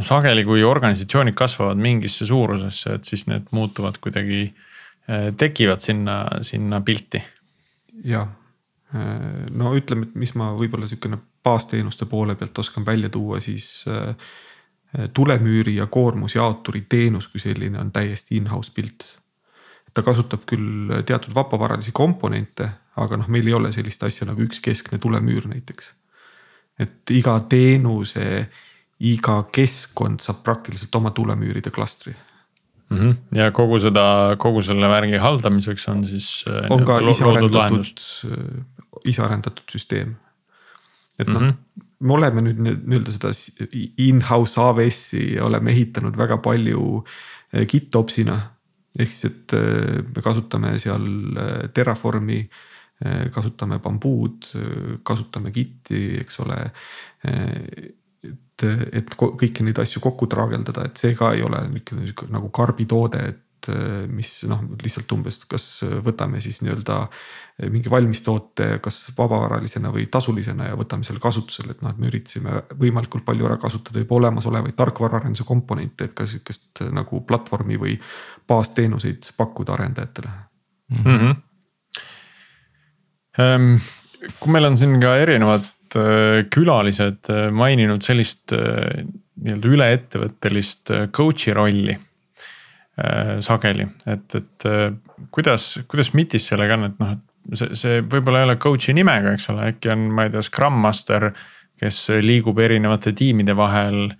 [0.00, 4.42] Noh, sageli, kui organisatsioonid kasvavad mingisse suurusesse, et siis need muutuvad kuidagi,
[5.08, 7.22] eh, tekivad sinna, sinna pilti.
[8.04, 8.28] jah,
[8.94, 13.84] eh, no ütleme, et mis ma võib-olla sihukene baasteenuste poole pealt oskan välja tuua, siis
[13.88, 14.14] eh,
[15.14, 19.04] tulemüüri ja koormusjaoturi teenus kui selline on täiesti in-house pilt
[19.94, 22.68] ta kasutab küll teatud vabavaralisi komponente,
[23.00, 25.94] aga noh, meil ei ole sellist asja nagu üks keskne tulemüür näiteks.
[26.80, 28.46] et iga teenuse,
[29.00, 32.98] iga keskkond saab praktiliselt oma tulemüüride klastri mm.
[32.98, 33.14] -hmm.
[33.38, 36.44] ja kogu seda, kogu selle värgi haldamiseks on siis.
[36.48, 38.04] Äh, on ka isearendatud,
[39.04, 40.16] isearendatud süsteem.
[41.18, 43.30] et noh mm -hmm., me oleme nüüd nii-öelda seda
[43.98, 47.04] in-house AWS-i oleme ehitanud väga palju
[47.54, 48.40] äh, GitOpsina
[48.98, 51.06] ehk siis, et äh, me kasutame seal
[51.38, 52.40] äh, Terraformi,
[53.04, 54.50] äh, kasutame bambuud,
[55.06, 56.60] kasutame Giti, eks ole.
[58.60, 63.22] Et, et kõiki neid asju kokku traageldada, et see ka ei ole niisugune nagu karbitoode,
[63.28, 63.46] et
[64.08, 65.64] mis noh, lihtsalt umbes, kas
[66.04, 67.02] võtame siis nii-öelda
[67.68, 72.62] mingi valmistoote, kas vabavaralisena või tasulisena ja võtame selle kasutusele, et noh, et me üritasime
[72.80, 77.98] võimalikult palju ära kasutada juba olemasolevaid tarkvaraarenduse komponente, et ka sihukest nagu platvormi või
[78.48, 81.04] baasteenuseid pakkuda arendajatele mm.
[81.04, 81.38] -hmm.
[83.38, 83.78] Um,
[84.40, 85.68] kui meil on siin ka erinevad
[86.52, 89.02] külalised äh, maininud sellist äh,
[89.40, 91.96] nii-öelda üleettevõttelist coach'i rolli
[93.40, 94.64] sageli, et, et
[95.32, 99.32] kuidas, kuidas MIT-is sellega on, et noh, et see, see võib-olla ei ole coach'i nimega,
[99.32, 101.30] eks ole, äkki on, ma ei tea, Scrum Master,
[101.80, 104.10] kes liigub erinevate tiimide vahel.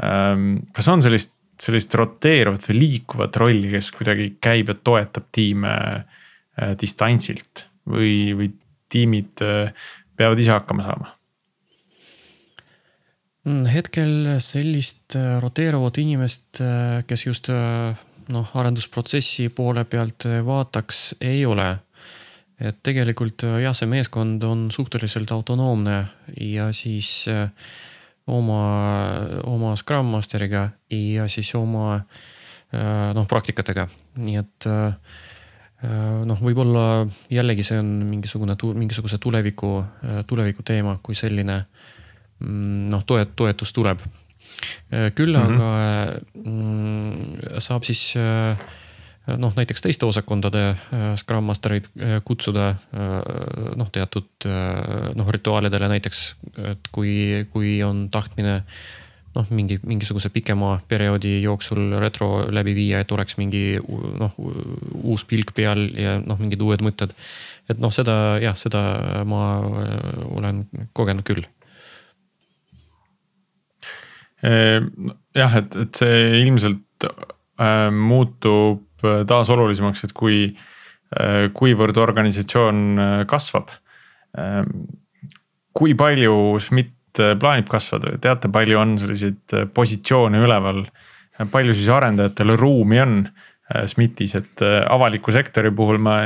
[0.00, 5.76] Ähm, kas on sellist, sellist roteeruvat või liikuvat rolli, kes kuidagi käib ja toetab tiime
[6.80, 8.50] distantsilt või, või
[8.92, 9.72] tiimid äh,
[10.16, 11.12] peavad ise hakkama saama?
[13.46, 14.12] Mm, hetkel
[14.42, 21.76] sellist äh, roteeruvat inimest, äh, kes just noh, arendusprotsessi poole pealt vaataks, ei ole.
[22.56, 25.96] et tegelikult jah, see meeskond on suhteliselt autonoomne
[26.40, 27.26] ja siis
[28.26, 28.60] oma,
[29.44, 31.98] oma Scrum Masteriga ja siis oma
[32.72, 33.84] noh, praktikatega,
[34.24, 34.92] nii et Äh,
[36.26, 41.58] noh, võib-olla jällegi see on mingisugune, mingisuguse tuleviku, äh, tuleviku teema, kui selline
[42.40, 44.00] mm, noh, toet-, toetus tuleb.
[44.92, 45.60] Äh, küll mhm.
[45.60, 45.70] aga
[46.44, 48.14] mm, saab siis
[49.26, 50.76] noh, näiteks teiste osakondade
[51.18, 51.88] Scrum Mastereid
[52.24, 52.68] kutsuda
[53.74, 56.20] noh, teatud noh, rituaalidele näiteks,
[56.70, 58.60] et kui, kui on tahtmine
[59.36, 63.78] noh, mingi, mingisuguse pikema perioodi jooksul retro läbi viia, et oleks mingi
[64.20, 64.32] noh,
[65.02, 67.14] uus pilk peal ja noh, mingid uued mõtted.
[67.68, 68.82] et noh, seda jah, seda
[69.28, 70.64] ma äh, olen
[70.96, 71.44] kogenud küll.
[74.46, 78.84] Ehm, jah, et, et see ilmselt äh, muutub
[79.28, 83.72] taas olulisemaks, et kui äh,, kuivõrd organisatsioon äh, kasvab
[84.38, 84.62] äh,.
[85.76, 86.95] kui palju SMIT Äh,
[87.40, 90.84] plaanib kasvada, teate, palju on selliseid äh, positsioone üleval?
[91.52, 96.22] palju siis arendajatel ruumi on äh, SMIT-is, et avaliku sektori puhul ma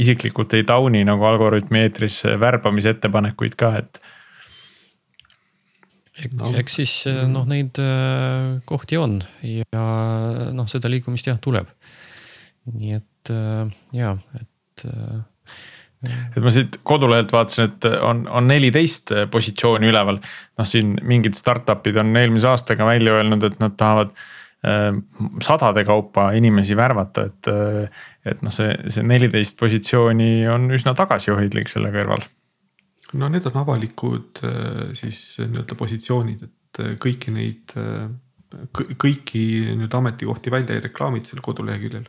[0.00, 4.00] isiklikult ei tauni nagu Algorütmi eetris värbamisettepanekuid ka, et
[6.32, 6.54] no..
[6.56, 6.94] eks siis
[7.28, 7.78] noh, neid
[8.68, 9.84] kohti on ja
[10.56, 11.68] noh, seda liikumist jah, tuleb.
[12.72, 13.34] nii et
[13.96, 14.86] ja, et
[16.08, 20.20] et ma siit kodulehelt vaatasin, et on, on neliteist positsiooni üleval.
[20.58, 24.14] noh, siin mingid startup'id on eelmise aastaga välja öelnud, et nad tahavad
[24.64, 24.96] äh,
[25.44, 27.52] sadade kaupa inimesi värvata, et.
[27.52, 32.20] Äh, et noh, see, see neliteist positsiooni on üsna tagasihoidlik selle kõrval.
[33.16, 37.72] no need on avalikud äh, siis nii-öelda positsioonid, et kõiki neid,
[38.76, 42.04] kõiki nii-öelda ametikohti välja ei reklaamita seal koduleheküljel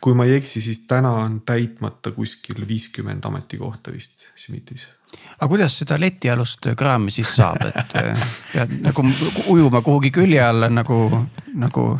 [0.00, 4.86] kui ma ei eksi, siis täna on täitmata kuskil viiskümmend ametikohta vist SMIT-is.
[5.38, 9.04] aga kuidas seda letialust kraami siis saab, et äh, pead nagu
[9.46, 11.02] ujuma kuhugi külje alla nagu,
[11.54, 11.90] nagu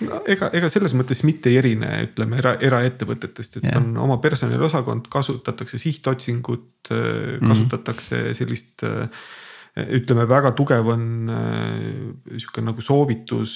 [0.00, 3.78] no ega, ega selles mõttes mitte ei erine, ütleme era, eraettevõtetest, et ja.
[3.80, 8.38] on oma personaliosakond, kasutatakse sihtotsingut, äh, kasutatakse mm -hmm.
[8.38, 9.24] sellist äh,
[9.74, 11.70] ütleme, väga tugev on äh,
[12.36, 13.54] sihuke nagu soovitus,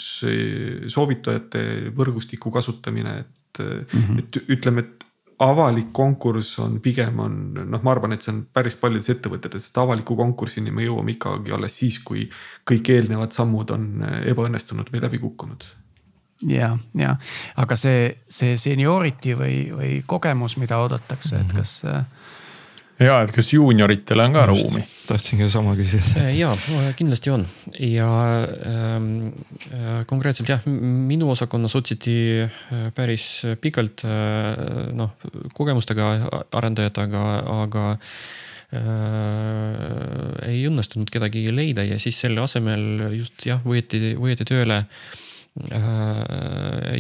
[0.91, 4.19] soovitajate võrgustiku kasutamine, et mm, -hmm.
[4.19, 5.05] et ütleme, et
[5.39, 9.79] avalik konkurss on pigem on noh, ma arvan, et see on päris paljudes ettevõtetes, et
[9.79, 12.27] avaliku konkursini me jõuame ikkagi alles siis, kui
[12.66, 15.69] kõik eelnevad sammud on ebaõnnestunud või läbi kukkunud
[16.47, 17.16] ja, ja
[17.59, 21.57] aga see, see seniority või, või kogemus, mida oodatakse et mhm.
[21.57, 21.73] kas
[22.99, 24.82] ja, et kas juunioritele on ka Just, ruumi?
[25.09, 26.05] tahtsingi sama küsida.
[26.24, 26.57] Äh, ja
[26.99, 27.46] kindlasti on
[27.78, 28.09] ja
[28.66, 29.07] ähm,
[29.70, 32.51] äh, konkreetselt jah, minu osakonnas otsiti äh,
[32.94, 33.24] päris
[33.62, 34.12] pikalt äh,
[34.99, 35.11] noh
[35.57, 36.05] kogemustega
[36.59, 37.22] arendajad, aga,
[37.62, 37.99] aga äh,
[40.51, 42.82] ei õnnestunud kedagi leida ja siis selle asemel
[43.16, 44.88] just jah, võeti, võeti tööle äh,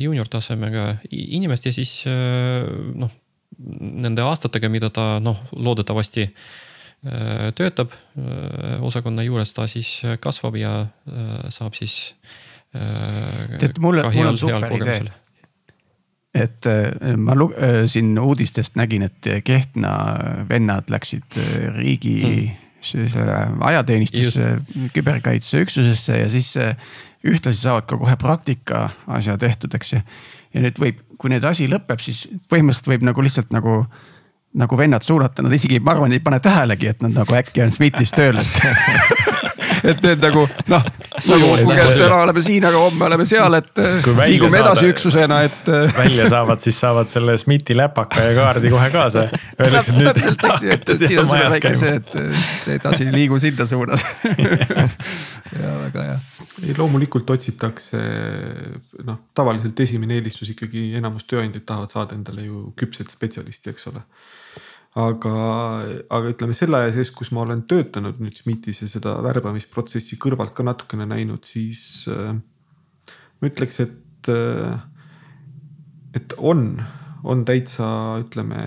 [0.00, 2.62] juunior tasemega inimest ja siis äh,
[2.94, 3.10] noh
[3.58, 10.74] nende aastatega, mida ta noh, loodetavasti äh, töötab äh, osakonna juures, ta siis kasvab ja
[10.86, 12.14] äh, saab siis.
[12.68, 14.98] tead, mul, mul on super idee.
[16.36, 16.66] et
[17.16, 17.32] ma
[17.88, 19.92] siin uudistest nägin, et Kehtna
[20.50, 21.38] vennad läksid
[21.78, 22.98] riigi mm.
[23.08, 23.38] selle
[23.70, 24.50] ajateenistusse,
[24.92, 26.52] küberkaitseüksusesse ja siis
[27.24, 30.02] ühtlasi saavad ka kohe praktika asja tehtud, eks ju
[30.54, 33.82] ja nüüd võib, kui nüüd asi lõpeb, siis põhimõtteliselt võib nagu lihtsalt nagu
[34.58, 37.72] nagu vennad suunata, nad isegi, ma arvan, ei pane tähelegi, et nad nagu äkki on
[37.74, 38.40] SMIT-is tööl,
[39.88, 40.86] et need nagu noh,
[41.28, 43.82] nagu kuulge, et täna oleme siin, aga homme oleme seal, et
[44.22, 45.72] liigume edasi üksusena, et.
[45.96, 49.28] välja saavad, siis saavad selle SMIT-i läpaka ja kaardi kohe kaasa.
[49.58, 54.04] täpselt, eks ju, et siin on sulle väike see, et edasi liigu sinna suunas
[55.58, 56.18] ja väga hea
[56.62, 58.00] ei, loomulikult otsitakse
[59.06, 64.02] noh, tavaliselt esimene eelistus ikkagi enamus tööandjaid tahavad saada endale ju küpset spetsialisti, eks ole.
[64.96, 65.32] Aga,
[66.08, 70.54] aga ütleme selle aja sees, kus ma olen töötanud nüüd SMIT-is ja seda värbamisprotsessi kõrvalt
[70.56, 74.78] ka natukene näinud, siis äh, ma ütleks, et äh,,
[76.16, 76.80] et on,
[77.28, 77.86] on täitsa,
[78.24, 78.62] ütleme,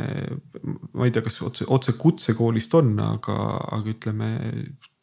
[0.93, 3.37] ma ei tea, kas otse, otse kutsekoolist on, aga,
[3.77, 4.31] aga ütleme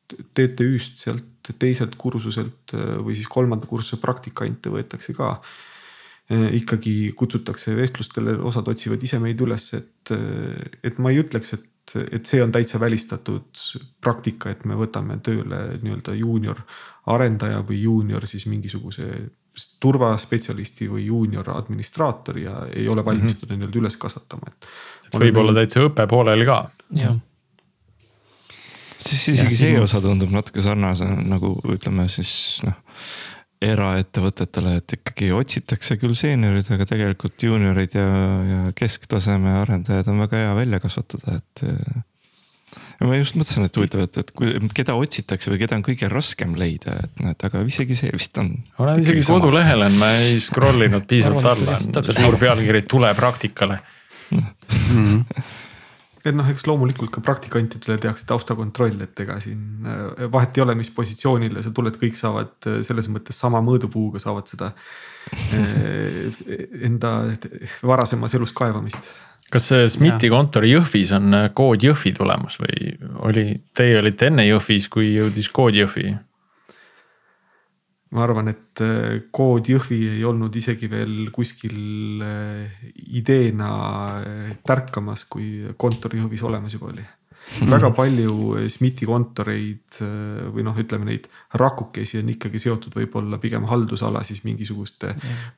[0.09, 5.39] TTÜ-st sealt teiselt kursuselt äh, või siis kolmanda kursuse praktikante võetakse ka
[6.29, 11.95] ikkagi kutsutakse vestlustele, osad otsivad ise meid üles, et, äh, et ma ei ütleks, et,
[12.13, 13.63] et see on täitsa välistatud
[14.05, 16.61] praktika, et me võtame tööle nii-öelda juunior
[17.09, 19.09] arendaja või juunior siis mingisuguse
[19.81, 23.63] turvaspetsialisti või juunior administraatori ja ei ole valmis teda mm -hmm.
[23.63, 24.69] nii-öelda üles kasvatama, et.
[25.09, 26.61] et võib olla täitsa õpe pooleli ka.
[26.91, 27.17] jah
[28.99, 32.75] siis isegi ja, see osa tundub natuke sarnase nagu ütleme siis noh
[33.65, 38.07] eraettevõtetele, et ikkagi otsitakse küll seeniorid, aga tegelikult juuniorid ja,
[38.47, 41.65] ja kesktaseme arendajad on väga hea välja kasvatada, et.
[43.01, 46.11] ja ma just mõtlesin, et huvitav, et, et kui, keda otsitakse või keda on kõige
[46.13, 48.55] raskem leida, et näed, aga isegi see vist on.
[48.79, 53.81] olen isegi kodulehel on, ma ei scroll inud piisavalt alla, suur pealkiri tule praktikale
[54.31, 54.53] mm.
[54.71, 55.57] -hmm
[56.25, 60.75] et noh, eks loomulikult ka praktikantidele tehakse taustakontroll, et ega siin äh, vahet ei ole,
[60.79, 66.43] mis positsioonile sa tuled, kõik saavad äh, selles mõttes sama mõõdupuuga saavad seda äh,
[66.89, 67.15] enda
[67.87, 69.13] varasemas elus kaevamist.
[69.53, 72.95] kas see SMIT-i kontor Jõhvis on kood Jõhvi tulemus või
[73.31, 73.47] oli,
[73.77, 76.17] teie olite enne Jõhvis, kui jõudis kood Jõhvi?
[78.15, 82.81] Ma arvan, et äh, kood Jõhvi ei olnud isegi veel kuskil äh,
[83.21, 83.71] ideena
[84.23, 87.05] äh, tärkamas, kui kontor Jõhvis olemas juba oli.
[87.73, 90.01] Väga palju SMIT-i kontoreid
[90.53, 95.15] või noh, ütleme neid rakukesi on ikkagi seotud võib-olla pigem haldusala siis mingisuguste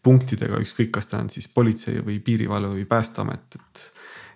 [0.07, 3.82] punktidega, ükskõik, kas ta on siis politsei või piirivalve või päästeamet, et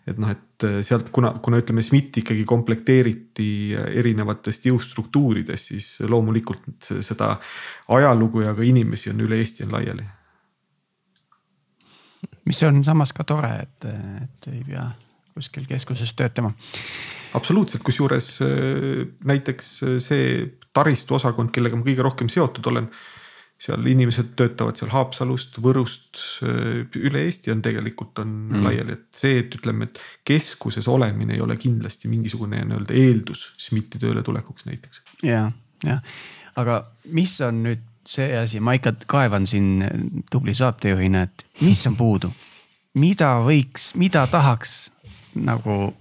[0.07, 5.89] et noh, et äh, sealt, kuna, kuna ütleme, SMIT ikkagi komplekteeriti äh, erinevatest jõustruktuuridest, siis
[6.09, 7.35] loomulikult seda
[7.97, 10.05] ajalugu ja ka inimesi on üle Eesti on laiali.
[12.45, 14.91] mis on samas ka tore, et, et ei pea
[15.35, 16.53] kuskil keskuses töötama.
[17.35, 19.73] absoluutselt, kusjuures äh, näiteks
[20.05, 20.29] see
[20.75, 22.91] taristuosakond, kellega ma kõige rohkem seotud olen
[23.61, 28.67] seal inimesed töötavad seal Haapsalust, Võrust, üle Eesti on tegelikult on mm.
[28.67, 34.03] laiali, et see, et ütleme, et keskuses olemine ei ole kindlasti mingisugune nii-öelda eeldus SMIT-i
[34.03, 35.05] tööle tulekuks näiteks.
[35.25, 35.47] ja,
[35.87, 36.03] jah,
[36.61, 36.81] aga
[37.15, 39.87] mis on nüüd see asi, ma ikka kaevan siin
[40.31, 42.33] tubli saatejuhina, et mis on puudu,
[43.01, 44.75] mida võiks, mida tahaks
[45.35, 45.95] nagu.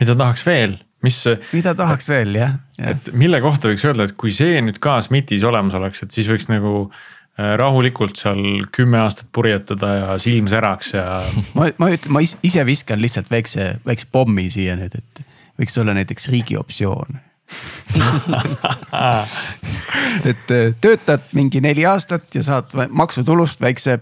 [0.00, 1.18] mida tahaks veel mis.
[1.52, 2.92] mida tahaks veel jah ja..
[2.94, 6.28] et mille kohta võiks öelda, et kui see nüüd ka SMIT-is olemas oleks, et siis
[6.30, 11.06] võiks nagu äh, rahulikult seal kümme aastat purjetada ja silm säraks ja.
[11.58, 15.26] ma, ma ütlen, ma ise viskan lihtsalt väikse, väikse pommi siia nüüd, et
[15.60, 17.20] võiks olla näiteks riigi optsioon
[20.30, 23.98] et äh, töötad mingi neli aastat ja saad maksutulust väikse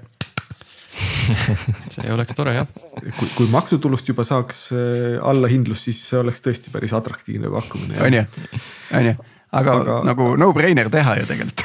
[1.95, 2.71] see oleks tore jah.
[3.19, 8.01] kui, kui maksutulust juba saaks äh, allahindlust, siis see oleks tõesti päris atraktiivne pakkumine.
[8.05, 8.25] on ju,
[8.99, 9.15] on ju,
[9.61, 11.65] aga nagu no-brainer teha ju tegelikult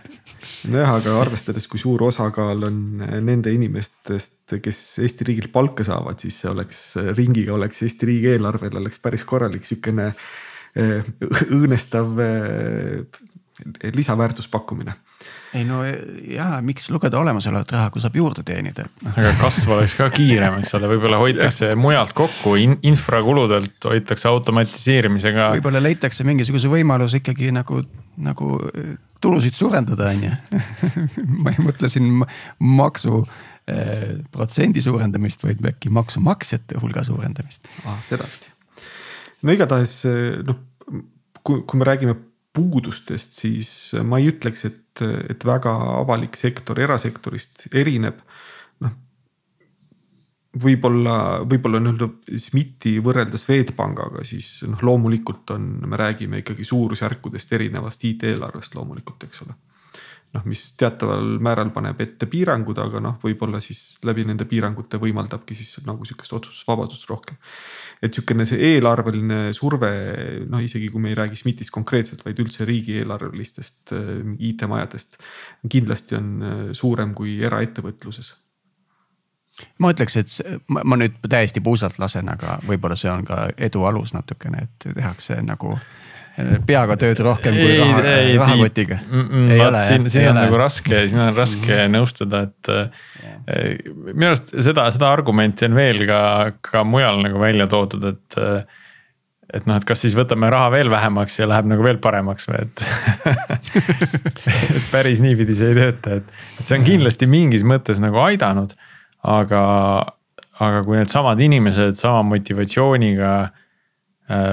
[0.72, 6.20] nojah, aga arvestades, kui suur osakaal on äh, nende inimestest, kes Eesti riigil palka saavad,
[6.22, 6.82] siis see oleks
[7.18, 11.12] ringiga oleks Eesti riigieelarvel oleks päris korralik sihukene äh,
[11.52, 12.14] õõnestav
[13.92, 14.94] lisaväärtuspakkumine
[15.54, 19.12] ei no jaa, miks lugeda olemasolevat raha, kui saab juurde teenida no..
[19.12, 25.50] aga kasv oleks ka kiirem, eks ole, võib-olla hoitakse mujalt kokku in, infrakuludelt hoitakse automatiseerimisega.
[25.58, 27.82] võib-olla leitakse mingisuguse võimaluse ikkagi nagu,
[28.24, 30.32] nagu äh, tulusid suurendada, on ju.
[31.44, 32.08] ma ei mõtle siin
[32.58, 38.00] maksu eh, protsendi suurendamist, vaid äkki maksumaksjate hulga suurendamist ah,.
[38.08, 38.50] sedapidi.
[39.46, 40.00] no igatahes
[40.48, 40.64] noh,
[41.42, 42.16] kui, kui me räägime
[42.52, 43.70] puudustest, siis
[44.04, 45.72] ma ei ütleks, et, et väga
[46.02, 48.20] avalik sektor erasektorist erineb.
[48.84, 48.92] noh,
[50.64, 51.16] võib-olla,
[51.48, 58.74] võib-olla nii-öelda SMIT-i võrreldes Swedbankiga, siis noh, loomulikult on, me räägime ikkagi suurusjärkudest erinevast IT-eelarvest
[58.74, 59.56] loomulikult, eks ole
[60.32, 65.56] noh, mis teataval määral paneb ette piirangud, aga noh, võib-olla siis läbi nende piirangute võimaldabki
[65.56, 67.36] siis nagu sihukest otsustusvabadust rohkem.
[68.02, 69.90] et sihukene see eelarveline surve,
[70.50, 75.18] noh isegi kui me ei räägi SMIT-ist konkreetselt, vaid üldse riigieelarvelistest äh, IT-majadest.
[75.68, 78.32] kindlasti on äh, suurem kui eraettevõtluses
[79.78, 83.84] ma ütleks, et ma, ma nüüd täiesti puusalt lasen, aga võib-olla see on ka edu
[83.84, 85.76] alus natukene, et tehakse nagu
[86.66, 88.02] peaga tööd rohkem kui raha,
[88.40, 88.98] rahakotiga.
[89.04, 91.96] vaat siin, siin on nagu raske, siin on raske mm -hmm.
[91.96, 93.74] nõustuda, et äh,
[94.12, 96.20] minu arust seda, seda argumenti on veel ka,
[96.60, 98.38] ka mujal nagu välja toodud, et
[99.52, 102.62] et noh, et kas siis võtame raha veel vähemaks ja läheb nagu veel paremaks või
[102.62, 102.84] et
[104.76, 108.72] et päris niipidi see ei tööta, et, et see on kindlasti mingis mõttes nagu aidanud.
[109.22, 109.62] aga,
[110.58, 113.61] aga kui needsamad inimesed sama motivatsiooniga äh,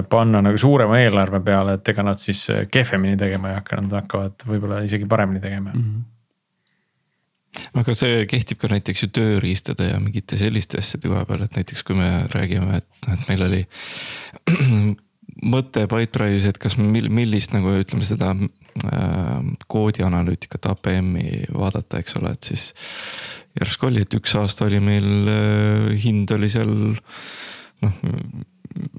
[0.09, 2.41] panna nagu suurema eelarve peale, et ega nad siis
[2.71, 5.83] kehvemini tegema ei hakka, nad hakkavad võib-olla isegi paremini tegema mm.
[5.83, 6.07] -hmm
[7.79, 11.83] aga see kehtib ka näiteks ju tööriistade ja mingite selliste asjade koha peal, et näiteks
[11.87, 13.61] kui me räägime, et, et meil oli
[15.53, 22.35] mõte Pipedrive'is, et kas mil, millist nagu ütleme seda äh, koodianalüütikat APM-i vaadata, eks ole,
[22.35, 22.69] et siis.
[23.59, 26.73] järsku oli, et üks aasta oli meil äh, hind oli seal
[27.79, 28.01] noh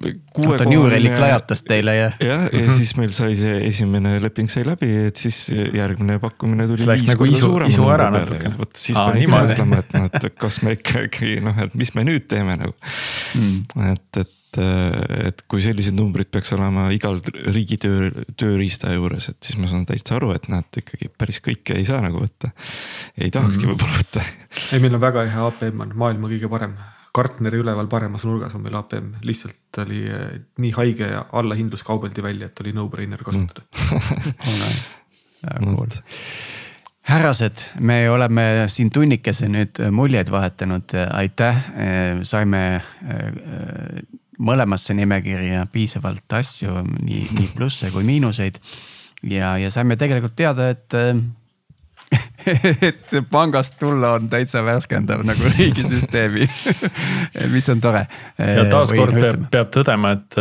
[0.01, 2.09] oota, New Relic lajatas teile ja.
[2.23, 6.89] jah, ja siis meil sai see esimene leping sai läbi, et siis järgmine pakkumine tuli
[6.89, 8.53] viis nagu isu, isu ära natuke.
[8.59, 12.07] vot siis pani küll mõtlema, et noh, et kas me ikkagi noh, et mis me
[12.09, 12.77] nüüd teeme nagu
[13.39, 13.89] mm..
[13.93, 17.21] et, et et kui sellised numbrid peaks olema igal
[17.55, 21.77] riigi töö, tööriista juures, et siis ma saan täitsa aru, et näed ikkagi päris kõike
[21.79, 22.51] ei saa nagu võtta.
[23.15, 23.71] ei tahakski mm.
[23.71, 24.25] võib-olla võtta.
[24.75, 26.75] ei, meil on väga hea APM on maailma kõige parem
[27.15, 32.23] Gartneri üleval paremas nurgas on meil APM, lihtsalt oli eh, nii haige ja allahindlus kaubeldi
[32.23, 33.65] välja, et oli no-brainer kasutada
[34.61, 35.75] mm.
[35.75, 35.97] cool.
[37.11, 41.59] härrased, me oleme siin tunnikese nüüd muljeid vahetanud, aitäh,
[42.29, 44.07] saime eh,
[44.41, 48.63] mõlemasse nimekirja piisavalt asju, nii, nii plusse kui miinuseid.
[49.27, 50.95] ja, ja saime tegelikult teada, et
[52.89, 56.49] et pangast tulla on täitsa värskendav nagu riigisüsteemi.
[57.53, 58.05] Mis on tore.
[58.39, 60.39] ja taaskord peab, peab tõdema, et,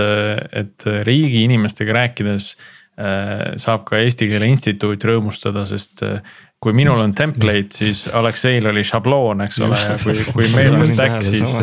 [0.64, 6.22] et riigi inimestega rääkides äh, saab ka Eesti Keele Instituut rõõmustada, sest äh,
[6.60, 10.88] kui minul on template, siis Alekseil oli šabloon, eks ole, ja kui, kui meil on
[10.88, 11.54] stack, siis,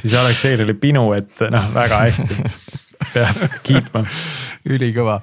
[0.00, 2.40] siis Alekseil oli pinu, et noh, väga hästi
[3.14, 4.04] peab kiitma.
[4.64, 5.18] ülikõva,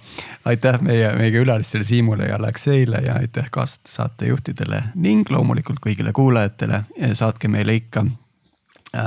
[0.45, 6.83] aitäh meie, meie külalistele Siimule ja Alekseile ja aitäh kaassaatejuhtidele ning loomulikult kõigile kuulajatele.
[7.13, 9.03] saatke meile ikka äh,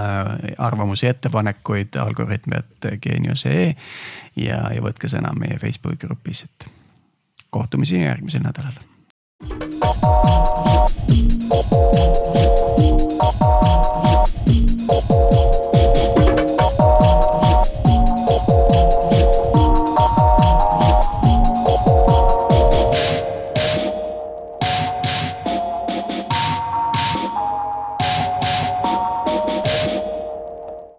[0.59, 3.75] arvamusi, ettepanekuid algoritm.geenius.ee
[4.37, 6.71] ja, ja võtke sõna meie Facebooki grupis, et
[7.51, 8.75] kohtumiseni järgmisel nädalal.